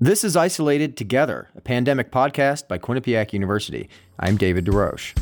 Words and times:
This 0.00 0.22
is 0.22 0.36
Isolated 0.36 0.96
Together, 0.96 1.48
a 1.56 1.60
pandemic 1.60 2.12
podcast 2.12 2.68
by 2.68 2.78
Quinnipiac 2.78 3.32
University. 3.32 3.88
I'm 4.16 4.36
David 4.36 4.64
DeRoche. 4.64 5.12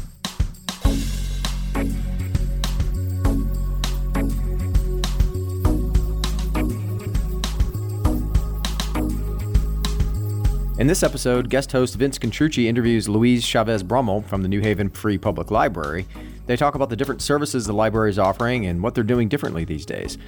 In 10.78 10.88
this 10.88 11.02
episode, 11.02 11.48
guest 11.48 11.72
host 11.72 11.94
Vince 11.94 12.18
Contrucci 12.18 12.66
interviews 12.66 13.08
Luis 13.08 13.46
Chavez 13.46 13.82
Brummel 13.82 14.20
from 14.20 14.42
the 14.42 14.48
New 14.48 14.60
Haven 14.60 14.90
Free 14.90 15.16
Public 15.16 15.50
Library. 15.50 16.06
They 16.44 16.56
talk 16.56 16.74
about 16.74 16.90
the 16.90 16.96
different 16.96 17.22
services 17.22 17.64
the 17.64 17.72
library 17.72 18.10
is 18.10 18.18
offering 18.18 18.66
and 18.66 18.82
what 18.82 18.94
they're 18.94 19.04
doing 19.04 19.30
differently 19.30 19.64
these 19.64 19.86
days. 19.86 20.18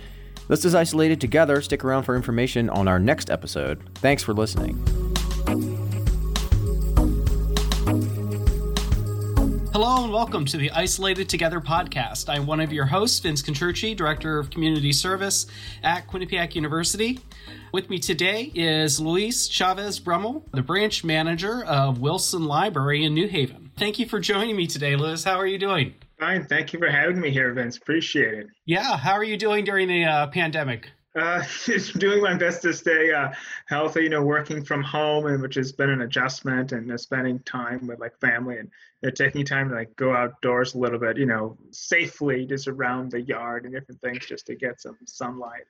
This 0.49 0.65
is 0.65 0.75
Isolated 0.75 1.21
Together. 1.21 1.61
Stick 1.61 1.85
around 1.85 2.05
for 2.05 2.17
information 2.17 2.71
on 2.71 2.89
our 2.89 2.99
next 2.99 3.29
episode. 3.29 3.83
Thanks 3.97 4.23
for 4.23 4.33
listening. 4.33 4.83
Hello 9.75 10.05
and 10.05 10.11
welcome 10.11 10.47
to 10.47 10.57
the 10.57 10.71
Isolated 10.71 11.29
Together 11.29 11.61
podcast. 11.61 12.31
I'm 12.31 12.47
one 12.47 12.61
of 12.61 12.73
your 12.73 12.87
hosts, 12.87 13.21
Vince 13.21 13.43
Contrucci, 13.43 13.95
Director 13.95 14.39
of 14.39 14.49
Community 14.49 14.91
Service 14.91 15.47
at 15.83 16.09
Quinnipiac 16.09 16.55
University. 16.55 17.21
With 17.71 17.91
me 17.91 17.99
today 17.99 18.51
is 18.55 18.99
Luis 18.99 19.49
Chavez 19.49 20.01
Brummel, 20.01 20.47
the 20.53 20.63
branch 20.63 21.05
manager 21.05 21.63
of 21.63 22.01
Wilson 22.01 22.47
Library 22.47 23.05
in 23.05 23.13
New 23.13 23.29
Haven. 23.29 23.71
Thank 23.77 23.99
you 23.99 24.07
for 24.07 24.19
joining 24.19 24.57
me 24.57 24.67
today, 24.67 24.97
Luis. 24.97 25.25
How 25.25 25.37
are 25.37 25.47
you 25.47 25.59
doing? 25.59 25.95
Fine. 26.19 26.47
Thank 26.47 26.73
you 26.73 26.79
for 26.79 26.89
having 26.89 27.21
me 27.21 27.31
here, 27.31 27.53
Vince. 27.53 27.77
Appreciate 27.77 28.35
it. 28.35 28.47
Yeah. 28.65 28.97
How 28.97 29.13
are 29.13 29.25
you 29.25 29.37
doing 29.37 29.65
during 29.65 29.89
the 29.89 30.05
uh, 30.05 30.27
pandemic? 30.29 30.91
Uh, 31.15 31.43
just 31.65 31.99
doing 31.99 32.23
my 32.23 32.35
best 32.35 32.63
to 32.63 32.73
stay 32.73 33.13
uh, 33.13 33.29
healthy, 33.67 34.03
you 34.03 34.09
know, 34.09 34.23
working 34.23 34.65
from 34.65 34.83
home, 34.83 35.27
and 35.27 35.41
which 35.41 35.55
has 35.55 35.73
been 35.73 35.91
an 35.91 36.03
adjustment, 36.03 36.73
and 36.73 36.91
uh, 36.91 36.99
spending 36.99 37.39
time 37.41 37.87
with 37.87 37.99
like 37.99 38.19
family, 38.21 38.59
and 38.59 38.71
you 39.03 39.09
know, 39.09 39.11
taking 39.11 39.45
time 39.45 39.69
to 39.69 39.75
like 39.75 39.95
go 39.97 40.15
outdoors 40.15 40.75
a 40.75 40.79
little 40.79 40.99
bit, 40.99 41.17
you 41.17 41.27
know, 41.27 41.57
safely, 41.71 42.45
just 42.47 42.69
around 42.69 43.11
the 43.11 43.21
yard 43.21 43.65
and 43.65 43.73
different 43.75 44.01
things, 44.01 44.27
just 44.27 44.47
to 44.47 44.55
get 44.55 44.81
some 44.81 44.97
sunlight. 45.07 45.63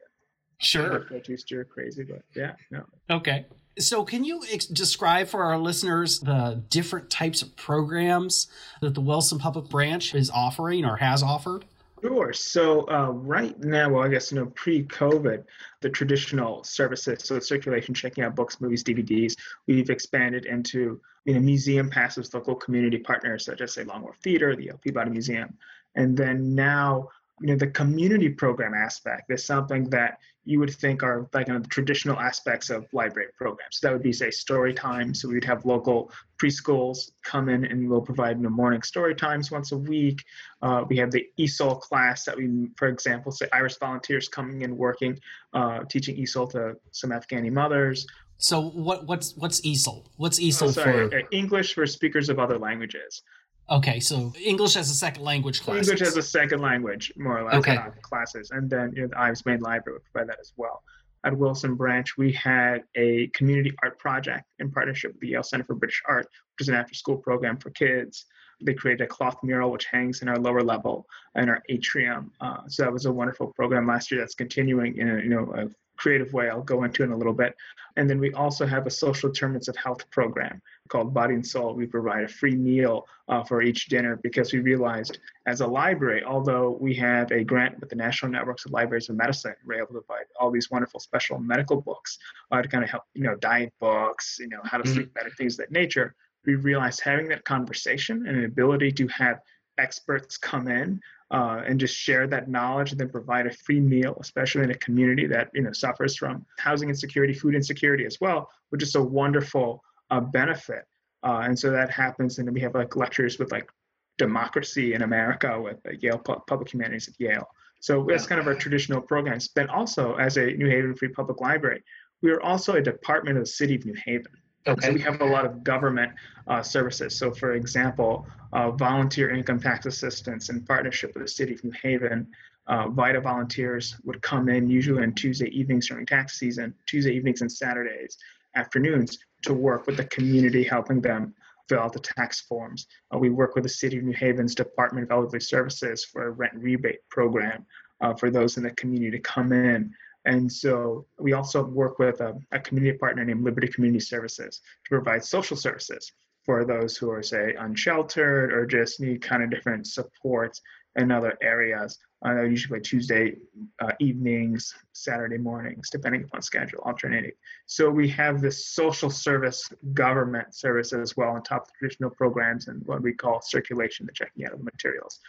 Sure. 0.60 1.04
Get 1.04 1.28
used 1.28 1.48
to 1.48 1.64
crazy, 1.64 2.04
but 2.04 2.22
yeah, 2.34 2.54
no. 2.70 2.84
Okay. 3.10 3.46
So, 3.78 4.04
can 4.04 4.24
you 4.24 4.42
ex- 4.50 4.66
describe 4.66 5.28
for 5.28 5.44
our 5.44 5.58
listeners 5.58 6.20
the 6.20 6.62
different 6.68 7.10
types 7.10 7.42
of 7.42 7.54
programs 7.56 8.48
that 8.80 8.94
the 8.94 9.00
Wilson 9.00 9.38
Public 9.38 9.68
Branch 9.68 10.14
is 10.14 10.30
offering 10.30 10.84
or 10.84 10.96
has 10.96 11.22
offered? 11.22 11.64
Sure. 12.00 12.32
So 12.32 12.88
uh, 12.88 13.10
right 13.10 13.58
now, 13.58 13.90
well, 13.90 14.04
I 14.04 14.08
guess 14.08 14.30
you 14.30 14.38
know, 14.38 14.46
pre-COVID, 14.54 15.44
the 15.80 15.90
traditional 15.90 16.62
services, 16.62 17.24
so 17.24 17.38
circulation, 17.40 17.94
checking 17.94 18.22
out 18.24 18.36
books, 18.36 18.60
movies, 18.60 18.84
DVDs, 18.84 19.36
we've 19.66 19.90
expanded 19.90 20.46
into 20.46 21.00
you 21.24 21.34
know 21.34 21.40
museum 21.40 21.90
passes, 21.90 22.32
local 22.32 22.54
community 22.54 22.98
partners 22.98 23.44
such 23.44 23.60
as 23.60 23.74
say 23.74 23.84
Long 23.84 24.02
Wharf 24.02 24.16
Theater, 24.22 24.54
the 24.54 24.64
Yale 24.64 24.80
Peabody 24.82 25.10
Museum, 25.10 25.56
and 25.96 26.16
then 26.16 26.54
now 26.54 27.08
you 27.40 27.48
know 27.48 27.56
the 27.56 27.68
community 27.68 28.28
program 28.28 28.74
aspect 28.74 29.30
is 29.30 29.44
something 29.44 29.88
that 29.90 30.18
you 30.48 30.58
would 30.58 30.74
think 30.74 31.02
are 31.02 31.28
like 31.34 31.46
kind 31.46 31.58
of 31.58 31.62
the 31.62 31.68
traditional 31.68 32.18
aspects 32.18 32.70
of 32.70 32.86
library 32.94 33.28
programs. 33.36 33.78
So 33.78 33.86
that 33.86 33.92
would 33.92 34.02
be 34.02 34.14
say 34.14 34.30
story 34.30 34.72
time. 34.72 35.14
So 35.14 35.28
we'd 35.28 35.44
have 35.44 35.66
local 35.66 36.10
preschools 36.42 37.10
come 37.22 37.50
in 37.50 37.66
and 37.66 37.88
we'll 37.88 38.00
provide 38.00 38.38
you 38.38 38.44
know, 38.44 38.48
morning 38.48 38.80
story 38.80 39.14
times 39.14 39.50
once 39.50 39.72
a 39.72 39.76
week. 39.76 40.24
Uh, 40.62 40.84
we 40.88 40.96
have 40.96 41.10
the 41.10 41.26
ESOL 41.38 41.78
class 41.78 42.24
that 42.24 42.34
we, 42.34 42.68
for 42.76 42.88
example, 42.88 43.30
say 43.30 43.46
IRIS 43.52 43.76
volunteers 43.78 44.26
coming 44.26 44.62
in 44.62 44.74
working, 44.74 45.18
uh, 45.52 45.80
teaching 45.84 46.16
ESOL 46.16 46.50
to 46.52 46.76
some 46.92 47.10
Afghani 47.10 47.52
mothers. 47.52 48.06
So 48.38 48.70
what 48.70 49.06
what's 49.06 49.36
what's 49.36 49.60
ESOL? 49.60 50.06
What's 50.16 50.40
ESOL 50.40 50.68
oh, 50.68 50.70
sorry, 50.70 51.10
for? 51.10 51.18
Uh, 51.18 51.22
English 51.30 51.74
for 51.74 51.86
speakers 51.86 52.30
of 52.30 52.38
other 52.38 52.56
languages. 52.56 53.22
Okay, 53.70 54.00
so 54.00 54.32
English 54.42 54.76
as 54.76 54.90
a 54.90 54.94
second 54.94 55.24
language 55.24 55.60
class. 55.60 55.86
English 55.86 56.00
as 56.00 56.16
a 56.16 56.22
second 56.22 56.60
language, 56.60 57.12
more 57.16 57.40
or 57.40 57.44
less, 57.44 57.56
okay. 57.56 57.76
uh, 57.76 57.90
classes, 58.00 58.50
and 58.50 58.70
then 58.70 58.92
you 58.94 59.02
know, 59.02 59.08
the 59.08 59.20
Ives 59.20 59.44
Main 59.44 59.60
Library 59.60 59.98
would 59.98 60.04
provide 60.12 60.30
that 60.30 60.40
as 60.40 60.52
well. 60.56 60.82
At 61.24 61.36
Wilson 61.36 61.74
Branch, 61.74 62.16
we 62.16 62.32
had 62.32 62.84
a 62.94 63.26
community 63.34 63.74
art 63.82 63.98
project 63.98 64.44
in 64.60 64.70
partnership 64.70 65.12
with 65.12 65.20
the 65.20 65.28
Yale 65.28 65.42
Center 65.42 65.64
for 65.64 65.74
British 65.74 66.00
Art, 66.08 66.26
which 66.26 66.64
is 66.64 66.68
an 66.68 66.76
after-school 66.76 67.18
program 67.18 67.58
for 67.58 67.70
kids. 67.70 68.24
They 68.62 68.74
created 68.74 69.04
a 69.04 69.06
cloth 69.06 69.36
mural 69.42 69.70
which 69.70 69.84
hangs 69.84 70.22
in 70.22 70.28
our 70.28 70.38
lower 70.38 70.62
level 70.62 71.06
in 71.36 71.48
our 71.48 71.62
atrium. 71.68 72.32
Uh, 72.40 72.62
so 72.68 72.84
that 72.84 72.92
was 72.92 73.04
a 73.04 73.12
wonderful 73.12 73.52
program 73.54 73.86
last 73.86 74.10
year 74.10 74.20
that's 74.20 74.34
continuing 74.34 74.96
in 74.96 75.10
a, 75.10 75.20
you 75.20 75.28
know 75.28 75.52
a 75.54 75.68
creative 75.98 76.32
way 76.32 76.48
I'll 76.48 76.62
go 76.62 76.84
into 76.84 77.02
in 77.02 77.12
a 77.12 77.16
little 77.16 77.32
bit. 77.34 77.54
And 77.96 78.08
then 78.08 78.20
we 78.20 78.32
also 78.32 78.64
have 78.64 78.86
a 78.86 78.90
social 78.90 79.28
determinants 79.28 79.68
of 79.68 79.76
health 79.76 80.08
program 80.10 80.62
called 80.88 81.12
Body 81.12 81.34
and 81.34 81.46
Soul. 81.46 81.74
We 81.74 81.86
provide 81.86 82.24
a 82.24 82.28
free 82.28 82.54
meal 82.54 83.06
uh, 83.28 83.42
for 83.42 83.60
each 83.60 83.86
dinner 83.86 84.18
because 84.22 84.52
we 84.52 84.60
realized 84.60 85.18
as 85.46 85.60
a 85.60 85.66
library, 85.66 86.22
although 86.24 86.78
we 86.80 86.94
have 86.94 87.30
a 87.32 87.42
grant 87.42 87.80
with 87.80 87.90
the 87.90 87.96
National 87.96 88.30
Networks 88.30 88.64
of 88.64 88.72
Libraries 88.72 89.08
of 89.08 89.16
Medicine, 89.16 89.54
we're 89.66 89.74
able 89.74 89.94
to 89.94 90.00
provide 90.00 90.26
all 90.38 90.50
these 90.50 90.70
wonderful 90.70 91.00
special 91.00 91.38
medical 91.38 91.80
books 91.80 92.18
uh, 92.52 92.62
to 92.62 92.68
kind 92.68 92.84
of 92.84 92.90
help, 92.90 93.02
you 93.14 93.24
know, 93.24 93.34
diet 93.34 93.72
books, 93.80 94.36
you 94.38 94.48
know, 94.48 94.60
how 94.64 94.78
to 94.78 94.84
mm-hmm. 94.84 94.94
sleep 94.94 95.14
better, 95.14 95.30
things 95.30 95.54
of 95.54 95.58
that 95.58 95.72
nature. 95.72 96.14
We 96.46 96.54
realized 96.54 97.00
having 97.00 97.28
that 97.28 97.44
conversation 97.44 98.26
and 98.28 98.38
an 98.38 98.44
ability 98.44 98.92
to 98.92 99.08
have 99.08 99.40
experts 99.78 100.36
come 100.36 100.68
in 100.68 101.00
uh, 101.30 101.62
and 101.66 101.78
just 101.78 101.94
share 101.94 102.26
that 102.26 102.48
knowledge 102.48 102.90
and 102.90 103.00
then 103.00 103.08
provide 103.08 103.46
a 103.46 103.52
free 103.52 103.80
meal, 103.80 104.16
especially 104.20 104.62
in 104.62 104.70
a 104.70 104.78
community 104.78 105.26
that 105.26 105.50
you 105.52 105.62
know 105.62 105.72
suffers 105.72 106.16
from 106.16 106.44
housing 106.58 106.88
insecurity, 106.88 107.34
food 107.34 107.54
insecurity 107.54 108.06
as 108.06 108.20
well, 108.20 108.50
which 108.70 108.82
is 108.82 108.94
a 108.94 109.02
wonderful 109.02 109.82
uh, 110.10 110.20
benefit. 110.20 110.84
Uh, 111.22 111.40
and 111.44 111.58
so 111.58 111.70
that 111.70 111.90
happens, 111.90 112.38
and 112.38 112.46
then 112.46 112.54
we 112.54 112.60
have 112.60 112.74
like 112.74 112.96
lectures 112.96 113.38
with 113.38 113.52
like 113.52 113.68
democracy 114.16 114.94
in 114.94 115.02
America 115.02 115.60
with 115.60 115.78
Yale 116.00 116.18
Public 116.18 116.72
Humanities 116.72 117.08
at 117.08 117.14
Yale. 117.18 117.48
So 117.80 118.04
that's 118.08 118.26
kind 118.26 118.40
of 118.40 118.46
our 118.46 118.54
traditional 118.54 119.00
programs. 119.00 119.48
But 119.48 119.68
also, 119.68 120.14
as 120.16 120.36
a 120.36 120.46
New 120.46 120.68
Haven 120.68 120.94
Free 120.94 121.08
Public 121.08 121.40
Library, 121.40 121.82
we 122.22 122.30
are 122.30 122.40
also 122.42 122.74
a 122.74 122.82
department 122.82 123.36
of 123.36 123.44
the 123.44 123.50
City 123.50 123.76
of 123.76 123.84
New 123.84 123.94
Haven. 124.04 124.32
Okay. 124.66 124.86
So 124.86 124.92
we 124.92 125.00
have 125.00 125.20
a 125.20 125.24
lot 125.24 125.44
of 125.44 125.64
government 125.64 126.12
uh, 126.46 126.62
services. 126.62 127.16
So, 127.16 127.30
for 127.30 127.52
example, 127.52 128.26
uh, 128.52 128.70
volunteer 128.72 129.30
income 129.30 129.60
tax 129.60 129.86
assistance 129.86 130.50
in 130.50 130.62
partnership 130.64 131.14
with 131.14 131.24
the 131.24 131.28
City 131.28 131.54
of 131.54 131.64
New 131.64 131.72
Haven. 131.82 132.26
Uh, 132.66 132.88
VITA 132.88 133.20
volunteers 133.20 133.96
would 134.04 134.20
come 134.20 134.50
in 134.50 134.68
usually 134.68 135.02
on 135.02 135.14
Tuesday 135.14 135.48
evenings 135.48 135.88
during 135.88 136.04
tax 136.04 136.38
season, 136.38 136.74
Tuesday 136.86 137.14
evenings 137.14 137.40
and 137.40 137.50
Saturdays 137.50 138.18
afternoons 138.56 139.18
to 139.42 139.54
work 139.54 139.86
with 139.86 139.96
the 139.96 140.04
community, 140.04 140.64
helping 140.64 141.00
them 141.00 141.34
fill 141.68 141.80
out 141.80 141.92
the 141.92 142.00
tax 142.00 142.40
forms. 142.40 142.86
Uh, 143.14 143.18
we 143.18 143.30
work 143.30 143.54
with 143.54 143.64
the 143.64 143.70
City 143.70 143.98
of 143.98 144.04
New 144.04 144.14
Haven's 144.14 144.54
Department 144.54 145.04
of 145.04 145.10
Elderly 145.10 145.40
Services 145.40 146.04
for 146.04 146.26
a 146.26 146.30
rent 146.30 146.54
rebate 146.54 147.00
program 147.10 147.64
uh, 148.00 148.14
for 148.14 148.30
those 148.30 148.56
in 148.56 148.62
the 148.62 148.70
community 148.72 149.16
to 149.16 149.22
come 149.22 149.52
in 149.52 149.92
and 150.28 150.52
so 150.52 151.06
we 151.18 151.32
also 151.32 151.64
work 151.64 151.98
with 151.98 152.20
a, 152.20 152.34
a, 152.52 152.60
community 152.60 152.98
partner 152.98 153.24
named 153.24 153.44
Liberty 153.44 153.66
Community 153.66 154.04
Services 154.04 154.60
to 154.84 154.90
provide 154.90 155.24
social 155.24 155.56
services 155.56 156.12
for 156.44 156.66
those 156.66 156.98
who 156.98 157.10
are, 157.10 157.22
say, 157.22 157.54
unsheltered 157.58 158.52
or 158.52 158.66
just 158.66 159.00
need 159.00 159.22
kind 159.22 159.42
of 159.42 159.48
different 159.50 159.86
supports 159.86 160.60
in 160.96 161.10
other 161.10 161.38
areas. 161.40 161.98
Uh, 162.26 162.42
usually 162.42 162.80
Tuesday 162.80 163.36
uh, 163.80 163.92
evenings, 164.00 164.74
Saturday 164.92 165.38
mornings, 165.38 165.88
depending 165.88 166.24
upon 166.24 166.42
schedule, 166.42 166.80
alternating. 166.84 167.32
So 167.64 167.88
we 167.88 168.06
have 168.08 168.42
this 168.42 168.66
social 168.66 169.08
service 169.08 169.66
government 169.94 170.54
service 170.54 170.92
as 170.92 171.16
well 171.16 171.30
on 171.30 171.42
top 171.42 171.62
of 171.62 171.72
traditional 171.78 172.10
programs 172.10 172.68
and 172.68 172.84
what 172.84 173.00
we 173.00 173.14
call 173.14 173.40
circulation, 173.40 174.04
the 174.04 174.12
checking 174.12 174.44
out 174.44 174.52
of 174.52 174.58
the 174.58 174.64
materials. 174.64 175.20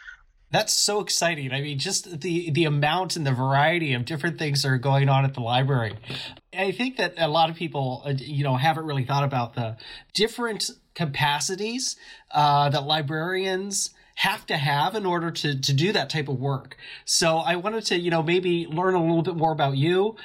That's 0.52 0.72
so 0.72 1.00
exciting. 1.00 1.52
I 1.52 1.60
mean, 1.60 1.78
just 1.78 2.20
the 2.20 2.50
the 2.50 2.64
amount 2.64 3.14
and 3.14 3.24
the 3.24 3.32
variety 3.32 3.94
of 3.94 4.04
different 4.04 4.38
things 4.38 4.62
that 4.62 4.68
are 4.68 4.78
going 4.78 5.08
on 5.08 5.24
at 5.24 5.34
the 5.34 5.40
library. 5.40 5.96
I 6.52 6.72
think 6.72 6.96
that 6.96 7.14
a 7.18 7.28
lot 7.28 7.50
of 7.50 7.56
people, 7.56 8.02
uh, 8.04 8.14
you 8.16 8.42
know, 8.42 8.56
haven't 8.56 8.84
really 8.84 9.04
thought 9.04 9.22
about 9.22 9.54
the 9.54 9.76
different 10.12 10.70
capacities 10.94 11.96
uh, 12.32 12.68
that 12.70 12.84
librarians 12.84 13.90
have 14.16 14.44
to 14.46 14.56
have 14.56 14.96
in 14.96 15.06
order 15.06 15.30
to 15.30 15.60
to 15.60 15.72
do 15.72 15.92
that 15.92 16.10
type 16.10 16.28
of 16.28 16.40
work. 16.40 16.76
So 17.04 17.38
I 17.38 17.54
wanted 17.54 17.84
to, 17.86 17.98
you 17.98 18.10
know, 18.10 18.22
maybe 18.22 18.66
learn 18.66 18.94
a 18.94 19.00
little 19.00 19.22
bit 19.22 19.36
more 19.36 19.52
about 19.52 19.76
you. 19.76 20.16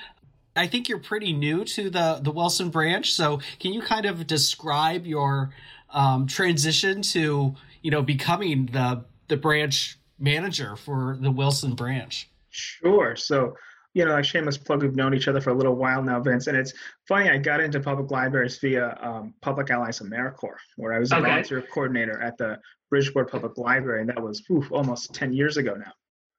I 0.56 0.66
think 0.68 0.90
you're 0.90 1.00
pretty 1.00 1.34
new 1.34 1.66
to 1.66 1.92
the 1.92 2.20
the 2.20 2.32
Wilson 2.32 2.70
branch, 2.70 3.14
so 3.14 3.42
can 3.60 3.74
you 3.74 3.82
kind 3.82 4.08
of 4.08 4.26
describe 4.26 5.06
your 5.06 5.52
um, 5.92 6.26
transition 6.26 7.04
to, 7.04 7.56
you 7.84 7.92
know, 7.92 8.02
becoming 8.02 8.66
the 8.72 9.06
the 9.28 9.38
branch 9.38 10.00
manager 10.20 10.76
for 10.76 11.18
the 11.20 11.32
Wilson 11.32 11.76
branch. 11.76 12.30
Sure. 12.50 13.16
So, 13.16 13.56
you 13.94 14.06
know, 14.06 14.18
a 14.18 14.24
shameless 14.24 14.58
plug, 14.58 14.82
we've 14.82 14.96
known 14.96 15.14
each 15.14 15.28
other 15.28 15.42
for 15.42 15.52
a 15.52 15.54
little 15.54 15.76
while 15.76 16.02
now, 16.02 16.20
Vince. 16.20 16.48
And 16.48 16.58
it's 16.58 16.74
funny, 17.08 17.30
I 17.30 17.38
got 17.38 17.62
into 17.62 17.80
public 17.80 18.12
libraries 18.12 18.58
via 18.60 18.98
um, 19.02 19.34
Public 19.42 19.70
Allies 19.70 20.00
AmeriCorps, 20.00 20.60
where 20.78 20.94
I 20.94 21.00
was 21.00 21.12
a 21.12 21.18
okay. 21.18 21.28
volunteer 21.28 21.62
coordinator 21.62 22.22
at 22.22 22.38
the 22.38 22.60
Bridgeport 22.90 23.32
Public 23.32 23.58
Library. 23.58 24.02
And 24.02 24.10
that 24.10 24.22
was 24.22 24.44
oof, 24.52 24.72
almost 24.72 25.14
10 25.14 25.34
years 25.34 25.58
ago 25.58 25.76
now. 25.76 25.92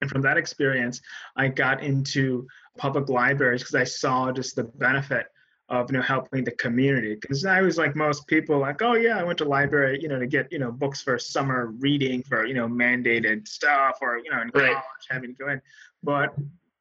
And 0.03 0.11
from 0.11 0.23
that 0.23 0.37
experience, 0.37 1.01
I 1.37 1.49
got 1.49 1.83
into 1.83 2.47
public 2.77 3.09
libraries 3.09 3.63
because 3.63 3.75
I 3.75 3.85
saw 3.85 4.31
just 4.31 4.57
the 4.57 4.65
benefit 4.65 5.27
of 5.69 5.91
you 5.91 5.97
know 5.99 6.03
helping 6.03 6.45
the 6.45 6.53
community. 6.53 7.17
Because 7.21 7.45
I 7.45 7.61
was 7.61 7.79
like 7.79 7.97
most 7.97 8.27
people 8.27 8.59
like 8.59 8.83
oh 8.83 8.95
yeah 8.95 9.19
I 9.19 9.25
went 9.25 9.39
to 9.39 9.45
library 9.45 9.99
you 10.01 10.09
know 10.09 10.19
to 10.19 10.27
get 10.27 10.51
you 10.53 10.59
know 10.59 10.71
books 10.71 11.03
for 11.03 11.19
summer 11.19 11.73
reading 11.79 12.23
for 12.23 12.47
you 12.47 12.55
know 12.55 12.69
mandated 12.69 13.49
stuff 13.49 13.99
or 14.01 14.19
you 14.19 14.31
know 14.31 14.43
in 14.43 14.51
college 14.51 14.77
having 15.11 15.35
to 15.35 15.45
go 15.45 15.49
in. 15.51 15.61
But 16.03 16.35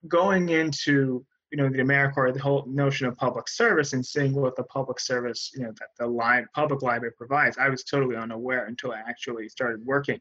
going 0.07 0.49
into 0.49 1.25
you 1.51 1.57
know 1.57 1.69
the 1.69 1.77
AmeriCorps 1.77 2.33
the 2.33 2.41
whole 2.41 2.65
notion 2.67 3.07
of 3.07 3.15
public 3.15 3.47
service 3.47 3.93
and 3.93 4.05
seeing 4.05 4.33
what 4.33 4.55
the 4.55 4.63
public 4.63 4.99
service 4.99 5.51
you 5.55 5.63
know 5.63 5.73
that 5.79 5.89
the 5.97 6.05
li- 6.05 6.45
public 6.53 6.81
library 6.81 7.13
provides 7.17 7.57
I 7.57 7.69
was 7.69 7.83
totally 7.83 8.15
unaware 8.15 8.65
until 8.65 8.91
I 8.91 8.99
actually 9.07 9.49
started 9.49 9.85
working 9.85 10.19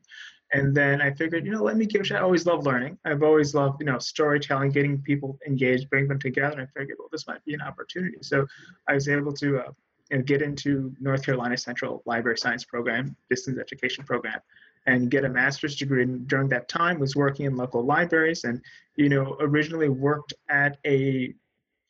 and 0.54 0.72
then 0.72 1.02
I 1.02 1.10
figured, 1.10 1.44
you 1.44 1.50
know, 1.50 1.64
let 1.64 1.76
me 1.76 1.84
give 1.84 2.02
a 2.02 2.04
shot. 2.04 2.20
I 2.20 2.22
always 2.22 2.46
love 2.46 2.64
learning. 2.64 2.96
I've 3.04 3.24
always 3.24 3.56
loved, 3.56 3.80
you 3.80 3.86
know, 3.86 3.98
storytelling, 3.98 4.70
getting 4.70 5.02
people 5.02 5.36
engaged, 5.44 5.90
bring 5.90 6.06
them 6.06 6.20
together. 6.20 6.60
And 6.60 6.62
I 6.62 6.78
figured, 6.78 6.96
well, 7.00 7.08
this 7.10 7.26
might 7.26 7.44
be 7.44 7.54
an 7.54 7.60
opportunity. 7.60 8.18
So 8.22 8.46
I 8.88 8.94
was 8.94 9.08
able 9.08 9.32
to 9.32 9.58
uh, 9.58 9.72
you 10.12 10.18
know, 10.18 10.22
get 10.22 10.42
into 10.42 10.94
North 11.00 11.24
Carolina 11.24 11.56
Central 11.56 12.04
Library 12.06 12.38
Science 12.38 12.64
Program, 12.64 13.16
distance 13.28 13.58
education 13.58 14.04
program, 14.04 14.38
and 14.86 15.10
get 15.10 15.24
a 15.24 15.28
master's 15.28 15.74
degree. 15.74 16.04
And 16.04 16.28
during 16.28 16.48
that 16.50 16.68
time, 16.68 17.00
was 17.00 17.16
working 17.16 17.46
in 17.46 17.56
local 17.56 17.84
libraries, 17.84 18.44
and 18.44 18.62
you 18.94 19.08
know, 19.08 19.36
originally 19.40 19.88
worked 19.88 20.34
at 20.48 20.78
a 20.86 21.34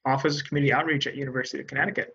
Office 0.06 0.40
of 0.40 0.48
Community 0.48 0.72
Outreach 0.72 1.06
at 1.06 1.16
University 1.16 1.60
of 1.60 1.66
Connecticut. 1.66 2.14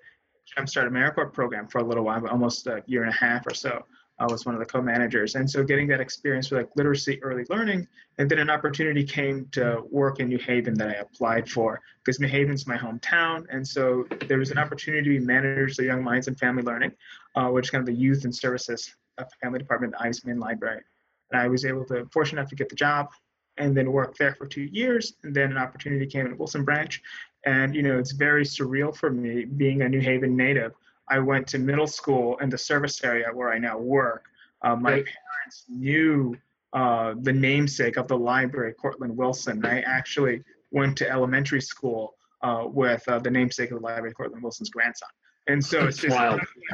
Started 0.66 0.92
AmeriCorps 0.92 1.32
program 1.32 1.68
for 1.68 1.78
a 1.78 1.84
little 1.84 2.04
while, 2.04 2.26
almost 2.28 2.66
a 2.66 2.84
year 2.88 3.04
and 3.04 3.12
a 3.12 3.16
half 3.16 3.46
or 3.46 3.54
so. 3.54 3.86
I 4.20 4.26
was 4.26 4.46
one 4.46 4.54
of 4.54 4.60
the 4.60 4.66
co-managers. 4.66 5.36
And 5.36 5.50
so 5.50 5.64
getting 5.64 5.88
that 5.88 6.02
experience 6.02 6.52
with 6.52 6.62
like 6.62 6.70
literacy 6.76 7.22
early 7.24 7.46
learning, 7.50 7.88
and 8.18 8.30
then 8.30 8.40
an 8.40 8.50
opportunity 8.50 9.04
came 9.04 9.48
to 9.54 9.84
work 9.90 10.20
in 10.20 10.28
New 10.28 10.38
Haven 10.38 10.74
that 10.76 10.90
I 10.90 10.94
applied 10.94 11.50
for 11.50 11.80
because 12.04 12.20
New 12.20 12.28
Haven's 12.28 12.68
my 12.68 12.78
hometown. 12.78 13.46
And 13.50 13.66
so 13.66 14.06
there 14.28 14.38
was 14.38 14.52
an 14.52 14.58
opportunity 14.58 15.04
to 15.04 15.20
be 15.20 15.26
manager 15.26 15.64
of 15.64 15.86
Young 15.86 16.04
Minds 16.04 16.28
and 16.28 16.38
Family 16.38 16.64
Learning, 16.64 16.92
uh, 17.36 17.48
which 17.48 17.68
is 17.68 17.70
kind 17.70 17.82
of 17.82 17.86
the 17.86 18.00
youth 18.00 18.26
and 18.26 18.36
services 18.36 18.94
uh, 19.18 19.24
family 19.42 19.60
department 19.60 19.94
at 19.94 20.00
the 20.00 20.06
Ives 20.08 20.26
Main 20.26 20.40
Library. 20.40 20.82
And 21.32 21.42
I 21.42 21.48
was 21.48 21.64
able 21.64 21.86
to, 21.86 22.06
fortunate 22.12 22.42
enough 22.42 22.50
to 22.50 22.56
get 22.56 22.70
the 22.70 22.76
job 22.76 23.10
and 23.58 23.76
then 23.76 23.92
work 23.92 24.18
there 24.18 24.36
for 24.36 24.48
two 24.48 24.64
years. 24.64 25.14
And 25.24 25.34
then 25.34 25.52
an 25.52 25.58
opportunity 25.58 26.06
came 26.06 26.28
at 26.28 26.38
Wilson 26.38 26.66
Branch. 26.66 27.02
And, 27.46 27.76
you 27.76 27.84
know, 27.84 28.00
it's 28.00 28.12
very 28.12 28.44
surreal 28.44 28.96
for 28.96 29.12
me 29.12 29.46
being 29.46 29.82
a 29.82 29.90
New 29.90 30.02
Haven 30.02 30.36
native 30.36 30.74
I 31.10 31.20
went 31.20 31.48
to 31.48 31.60
middle 31.60 31.88
school 31.88 32.38
in 32.38 32.50
the 32.50 32.58
service 32.58 33.04
area 33.04 33.28
where 33.34 33.52
I 33.52 33.58
now 33.58 33.78
work. 33.78 34.26
Uh, 34.62 34.76
my 34.76 34.92
right. 34.92 35.06
parents 35.06 35.66
knew 35.68 36.36
uh, 36.74 37.16
the 37.22 37.34
namesake 37.34 37.98
of 37.98 38.08
the 38.08 38.18
library, 38.18 38.74
Courtland 38.74 39.16
Wilson. 39.18 39.66
I 39.66 39.82
actually 39.82 40.44
went 40.72 40.98
to 40.98 41.10
elementary 41.10 41.62
school 41.62 42.16
uh, 42.44 42.66
with 42.68 43.08
uh, 43.08 43.20
the 43.20 43.32
namesake 43.32 43.72
of 43.72 43.80
the 43.80 43.86
library, 43.86 44.14
Courtland 44.14 44.44
Wilson's 44.44 44.70
grandson. 44.70 45.10
And 45.48 45.66
so 45.66 45.88
it's 45.88 45.98
just 45.98 46.16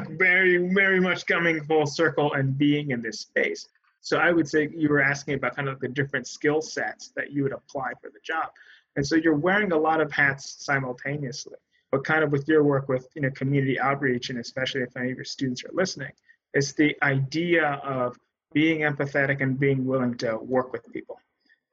very, 0.09 0.57
very 0.73 0.99
much 0.99 1.25
coming 1.25 1.63
full 1.63 1.85
circle 1.85 2.33
and 2.33 2.57
being 2.57 2.91
in 2.91 3.01
this 3.01 3.21
space. 3.21 3.69
So 4.01 4.17
I 4.17 4.31
would 4.31 4.47
say 4.47 4.69
you 4.75 4.89
were 4.89 5.01
asking 5.01 5.35
about 5.35 5.55
kind 5.55 5.69
of 5.69 5.79
the 5.79 5.87
different 5.87 6.27
skill 6.27 6.61
sets 6.61 7.13
that 7.15 7.31
you 7.31 7.43
would 7.43 7.53
apply 7.53 7.93
for 8.01 8.09
the 8.09 8.19
job. 8.21 8.49
And 8.97 9.07
so 9.07 9.15
you're 9.15 9.35
wearing 9.35 9.71
a 9.71 9.77
lot 9.77 10.01
of 10.01 10.11
hats 10.11 10.57
simultaneously 10.59 11.55
but 11.91 12.03
kind 12.03 12.23
of 12.23 12.31
with 12.31 12.47
your 12.47 12.63
work 12.63 12.89
with 12.89 13.07
you 13.15 13.21
know 13.21 13.31
community 13.31 13.79
outreach 13.79 14.29
and 14.29 14.39
especially 14.39 14.81
if 14.81 14.95
any 14.97 15.11
of 15.11 15.17
your 15.17 15.25
students 15.25 15.63
are 15.63 15.71
listening 15.73 16.11
it's 16.55 16.71
the 16.73 16.95
idea 17.03 17.79
of 17.83 18.17
being 18.55 18.79
empathetic 18.79 19.41
and 19.41 19.59
being 19.59 19.85
willing 19.85 20.15
to 20.15 20.37
work 20.37 20.71
with 20.71 20.81
people. 20.91 21.19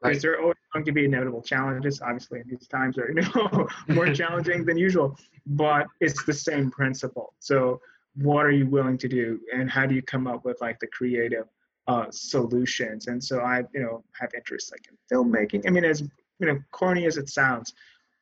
Because 0.02 0.16
right. 0.16 0.22
there 0.22 0.32
are 0.32 0.42
always 0.42 0.56
going 0.72 0.84
to 0.84 0.92
be 0.92 1.04
inevitable 1.04 1.40
challenges. 1.40 2.02
Obviously 2.02 2.40
in 2.40 2.48
these 2.48 2.66
times 2.66 2.98
are 2.98 3.08
you 3.08 3.22
know 3.22 3.68
more 3.88 4.12
challenging 4.20 4.66
than 4.66 4.76
usual 4.76 5.16
but 5.46 5.86
it's 6.00 6.24
the 6.24 6.34
same 6.34 6.70
principle. 6.70 7.32
So 7.38 7.80
what 8.16 8.44
are 8.44 8.50
you 8.50 8.66
willing 8.66 8.98
to 8.98 9.08
do 9.08 9.40
and 9.54 9.70
how 9.70 9.86
do 9.86 9.94
you 9.94 10.02
come 10.02 10.26
up 10.26 10.44
with 10.44 10.60
like 10.60 10.78
the 10.80 10.88
creative 10.88 11.46
uh, 11.86 12.06
solutions? 12.10 13.06
And 13.06 13.22
so 13.22 13.38
i 13.40 13.62
you 13.72 13.80
know 13.80 14.02
have 14.20 14.30
interests 14.34 14.72
like 14.72 14.84
in 14.90 14.96
filmmaking. 15.10 15.62
I 15.68 15.70
mean 15.70 15.84
as 15.84 16.00
you 16.40 16.46
know 16.48 16.58
corny 16.72 17.06
as 17.06 17.16
it 17.16 17.28
sounds 17.28 17.72